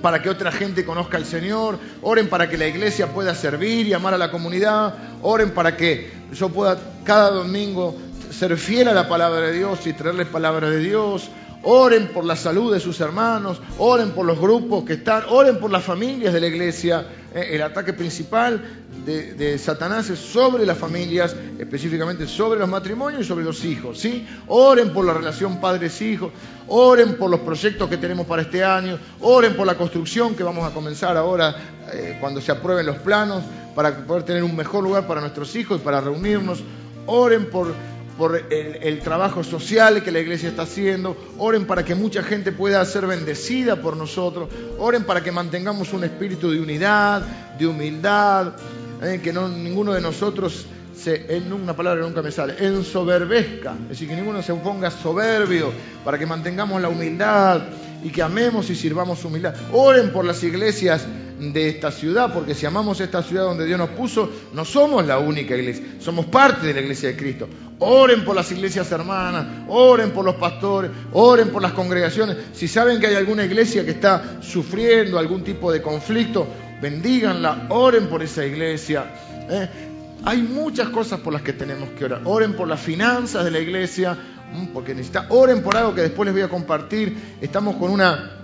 [0.00, 3.92] para que otra gente conozca al Señor, oren para que la iglesia pueda servir y
[3.92, 7.96] amar a la comunidad, oren para que yo pueda cada domingo
[8.30, 11.28] ser fiel a la palabra de Dios y traerles palabra de Dios,
[11.64, 15.70] oren por la salud de sus hermanos, oren por los grupos que están, oren por
[15.70, 17.06] las familias de la iglesia.
[17.34, 18.62] Eh, el ataque principal
[19.06, 23.98] de, Satanás es sobre las familias, específicamente sobre los matrimonios y sobre los hijos.
[23.98, 24.26] ¿sí?
[24.48, 26.32] Oren por la relación padres-hijos,
[26.68, 30.64] oren por los proyectos que tenemos para este año, oren por la construcción que vamos
[30.64, 31.56] a comenzar ahora
[31.92, 33.42] eh, cuando se aprueben los planos
[33.74, 36.62] para poder tener un mejor lugar para nuestros hijos y para reunirnos.
[37.06, 37.74] Oren por
[38.16, 42.84] por el, trabajo social que la iglesia está haciendo, oren para que mucha gente pueda
[42.84, 44.48] ser bendecida por nosotros,
[44.78, 47.22] oren para que mantengamos un espíritu de unidad,
[47.58, 48.54] de humildad,
[49.02, 53.88] eh, que no, ninguno de nosotros se, en una palabra nunca me sale, ensoberbezca, es
[53.90, 55.72] decir, que ninguno se ponga soberbio,
[56.04, 57.62] para que mantengamos la humildad
[58.04, 59.54] y que amemos y sirvamos humildad.
[59.72, 61.06] Oren por las iglesias
[61.38, 65.18] de esta ciudad, porque si amamos esta ciudad donde Dios nos puso, no somos la
[65.18, 67.48] única iglesia, somos parte de la iglesia de Cristo.
[67.78, 72.36] Oren por las iglesias hermanas, oren por los pastores, oren por las congregaciones.
[72.52, 76.46] Si saben que hay alguna iglesia que está sufriendo algún tipo de conflicto,
[76.80, 79.04] bendíganla, oren por esa iglesia.
[79.50, 79.68] ¿eh?
[80.24, 82.22] Hay muchas cosas por las que tenemos que orar.
[82.24, 84.16] Oren por las finanzas de la iglesia,
[84.72, 87.36] porque necesita, oren por algo que después les voy a compartir.
[87.40, 88.38] Estamos con una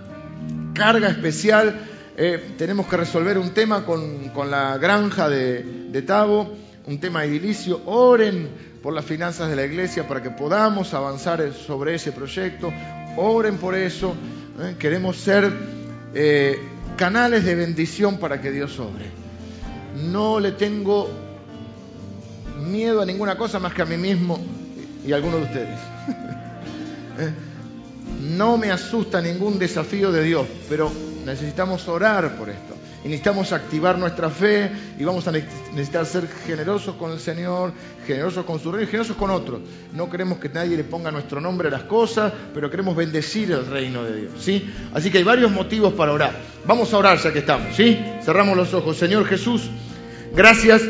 [0.73, 1.75] carga especial
[2.21, 6.53] eh, tenemos que resolver un tema con, la granja de, de, Tabo,
[6.85, 7.81] un tema edilicio.
[7.85, 8.49] Oren
[8.83, 12.73] por las finanzas de la iglesia para que podamos avanzar sobre ese proyecto.
[13.15, 14.15] Oren por eso.
[14.59, 14.75] ¿eh?
[14.77, 15.49] Queremos ser
[16.13, 16.59] eh,
[16.97, 19.05] canales de bendición para que Dios obre.
[20.11, 21.09] No le tengo
[22.59, 24.37] miedo a ninguna cosa más que a mí mismo
[25.07, 25.98] y a algunos de ustedes.
[28.21, 30.91] No me asusta ningún desafío de Dios, pero
[31.25, 32.75] necesitamos orar por esto.
[33.03, 37.71] Y necesitamos activar nuestra fe y vamos a necesitar ser generosos con el Señor,
[38.05, 39.61] generosos con su reino y generosos con otros.
[39.93, 43.65] No queremos que nadie le ponga nuestro nombre a las cosas, pero queremos bendecir el
[43.67, 44.33] reino de Dios.
[44.39, 44.69] ¿sí?
[44.93, 46.33] Así que hay varios motivos para orar.
[46.65, 47.73] Vamos a orar ya que estamos.
[47.73, 47.97] ¿sí?
[48.21, 48.97] Cerramos los ojos.
[48.97, 49.69] Señor Jesús,
[50.35, 50.81] gracias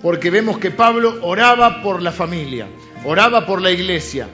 [0.00, 2.68] porque vemos que Pablo oraba por la familia,
[3.04, 4.28] oraba por la iglesia,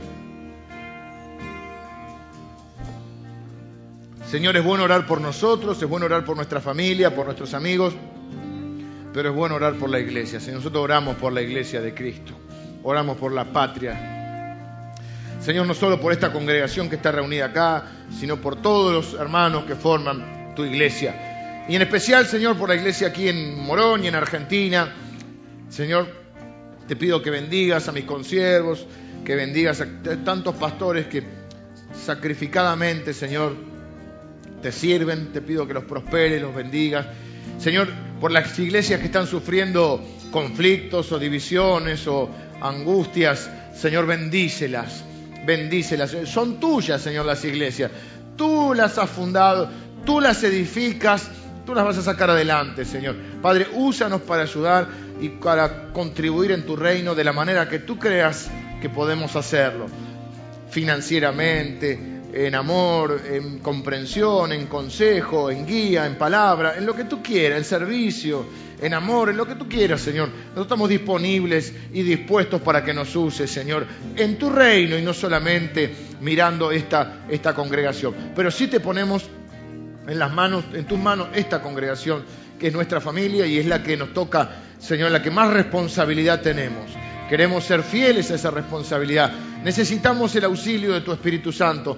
[4.31, 7.95] Señor, es bueno orar por nosotros, es bueno orar por nuestra familia, por nuestros amigos,
[9.13, 10.39] pero es bueno orar por la iglesia.
[10.39, 12.33] Si nosotros oramos por la iglesia de Cristo,
[12.85, 14.95] oramos por la patria.
[15.41, 17.87] Señor, no solo por esta congregación que está reunida acá,
[18.21, 21.65] sino por todos los hermanos que forman tu iglesia.
[21.69, 24.95] Y en especial, Señor, por la iglesia aquí en Morón y en Argentina.
[25.71, 26.07] Señor,
[26.87, 28.87] te pido que bendigas a mis consiervos,
[29.25, 29.87] que bendigas a
[30.25, 31.25] tantos pastores que
[31.93, 33.80] sacrificadamente, Señor,
[34.61, 35.33] te sirven.
[35.33, 37.07] Te pido que los prosperes, los bendigas.
[37.59, 37.89] Señor,
[38.21, 42.31] por las iglesias que están sufriendo conflictos o divisiones o
[42.61, 45.05] angustias, Señor, bendícelas,
[45.47, 46.15] bendícelas.
[46.25, 47.91] Son tuyas, Señor, las iglesias.
[48.37, 49.69] Tú las has fundado,
[50.05, 51.31] tú las edificas,
[51.67, 53.17] tú las vas a sacar adelante, Señor.
[53.43, 54.89] Padre, úsanos para ayudar
[55.21, 58.51] y para contribuir en tu reino de la manera que tú creas
[58.81, 59.87] que podemos hacerlo.
[60.71, 67.23] Financieramente, en amor, en comprensión, en consejo, en guía, en palabra, en lo que tú
[67.23, 68.47] quieras, en servicio,
[68.81, 70.29] en amor, en lo que tú quieras, Señor.
[70.29, 75.13] Nosotros estamos disponibles y dispuestos para que nos uses, Señor, en tu reino y no
[75.13, 78.15] solamente mirando esta, esta congregación.
[78.35, 79.29] Pero sí te ponemos
[80.07, 82.25] en las manos, en tus manos, esta congregación,
[82.59, 86.41] que es nuestra familia y es la que nos toca, Señor, la que más responsabilidad
[86.43, 86.91] tenemos.
[87.31, 89.33] Queremos ser fieles a esa responsabilidad.
[89.63, 91.97] Necesitamos el auxilio de tu Espíritu Santo,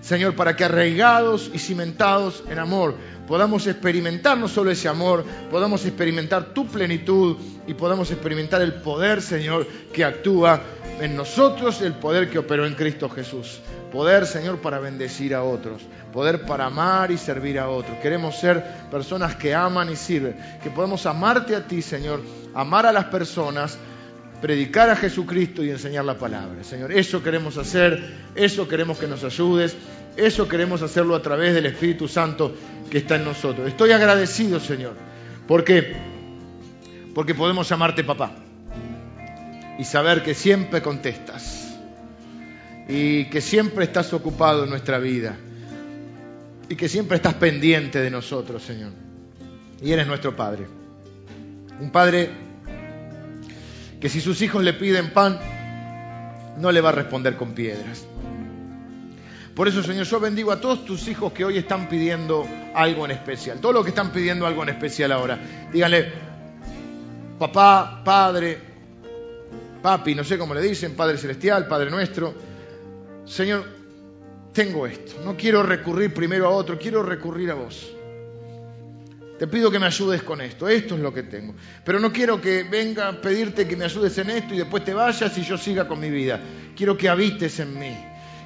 [0.00, 5.86] Señor, para que arraigados y cimentados en amor podamos experimentar no solo ese amor, podamos
[5.86, 10.60] experimentar tu plenitud y podamos experimentar el poder, Señor, que actúa
[11.00, 13.60] en nosotros, el poder que operó en Cristo Jesús.
[13.90, 17.96] Poder, Señor, para bendecir a otros, poder para amar y servir a otros.
[17.98, 22.20] Queremos ser personas que aman y sirven, que podamos amarte a ti, Señor,
[22.54, 23.78] amar a las personas
[24.42, 26.64] predicar a Jesucristo y enseñar la palabra.
[26.64, 28.02] Señor, eso queremos hacer,
[28.34, 29.76] eso queremos que nos ayudes,
[30.16, 32.52] eso queremos hacerlo a través del Espíritu Santo
[32.90, 33.68] que está en nosotros.
[33.68, 34.94] Estoy agradecido, Señor,
[35.46, 35.94] porque
[37.14, 38.32] porque podemos llamarte papá
[39.78, 41.78] y saber que siempre contestas
[42.88, 45.36] y que siempre estás ocupado en nuestra vida
[46.68, 48.92] y que siempre estás pendiente de nosotros, Señor.
[49.80, 50.66] Y eres nuestro Padre.
[51.80, 52.30] Un Padre
[54.02, 55.38] que si sus hijos le piden pan,
[56.58, 58.04] no le va a responder con piedras.
[59.54, 62.44] Por eso, Señor, yo bendigo a todos tus hijos que hoy están pidiendo
[62.74, 63.60] algo en especial.
[63.60, 65.38] Todos los que están pidiendo algo en especial ahora.
[65.72, 66.10] Díganle,
[67.38, 68.58] papá, padre,
[69.80, 72.34] papi, no sé cómo le dicen, Padre Celestial, Padre nuestro.
[73.24, 73.64] Señor,
[74.52, 75.22] tengo esto.
[75.24, 77.94] No quiero recurrir primero a otro, quiero recurrir a vos.
[79.42, 81.56] Te pido que me ayudes con esto, esto es lo que tengo.
[81.84, 84.94] Pero no quiero que venga a pedirte que me ayudes en esto y después te
[84.94, 86.38] vayas y yo siga con mi vida.
[86.76, 87.92] Quiero que habites en mí,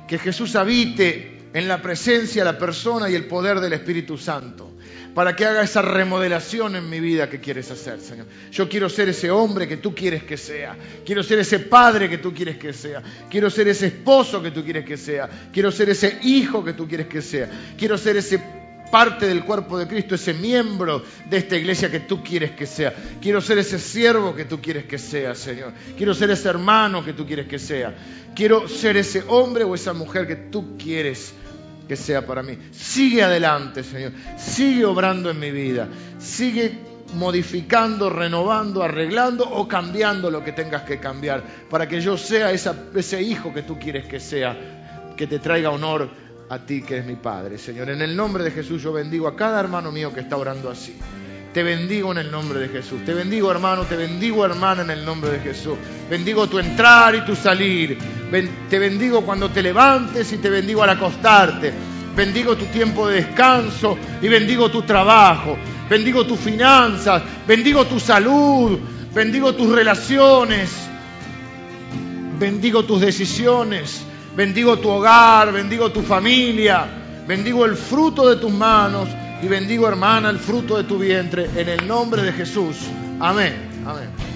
[0.08, 4.72] que Jesús habite en la presencia, la persona y el poder del Espíritu Santo,
[5.14, 8.24] para que haga esa remodelación en mi vida que quieres hacer, Señor.
[8.50, 12.16] Yo quiero ser ese hombre que tú quieres que sea, quiero ser ese padre que
[12.16, 15.90] tú quieres que sea, quiero ser ese esposo que tú quieres que sea, quiero ser
[15.90, 20.14] ese hijo que tú quieres que sea, quiero ser ese parte del cuerpo de Cristo,
[20.14, 22.94] ese miembro de esta iglesia que tú quieres que sea.
[23.20, 25.72] Quiero ser ese siervo que tú quieres que sea, Señor.
[25.96, 27.94] Quiero ser ese hermano que tú quieres que sea.
[28.34, 31.34] Quiero ser ese hombre o esa mujer que tú quieres
[31.88, 32.58] que sea para mí.
[32.72, 34.12] Sigue adelante, Señor.
[34.36, 35.88] Sigue obrando en mi vida.
[36.18, 36.78] Sigue
[37.14, 43.22] modificando, renovando, arreglando o cambiando lo que tengas que cambiar para que yo sea ese
[43.22, 47.16] hijo que tú quieres que sea, que te traiga honor a ti que eres mi
[47.16, 47.90] Padre, Señor.
[47.90, 50.96] En el nombre de Jesús yo bendigo a cada hermano mío que está orando así.
[51.52, 53.04] Te bendigo en el nombre de Jesús.
[53.04, 55.76] Te bendigo hermano, te bendigo hermana en el nombre de Jesús.
[56.10, 57.98] Bendigo tu entrar y tu salir.
[58.68, 61.72] te bendigo cuando te levantes y te bendigo al acostarte.
[62.14, 65.56] Bendigo tu tiempo de descanso y bendigo tu trabajo.
[65.88, 67.22] Bendigo tus finanzas.
[67.46, 68.78] Bendigo tu salud.
[69.14, 70.70] Bendigo tus relaciones.
[72.38, 74.04] Bendigo tus decisiones
[74.36, 76.86] bendigo tu hogar, bendigo tu familia,
[77.26, 79.08] bendigo el fruto de tus manos
[79.42, 82.76] y bendigo hermana el fruto de tu vientre en el nombre de Jesús.
[83.18, 83.54] Amén.
[83.86, 84.35] Amén.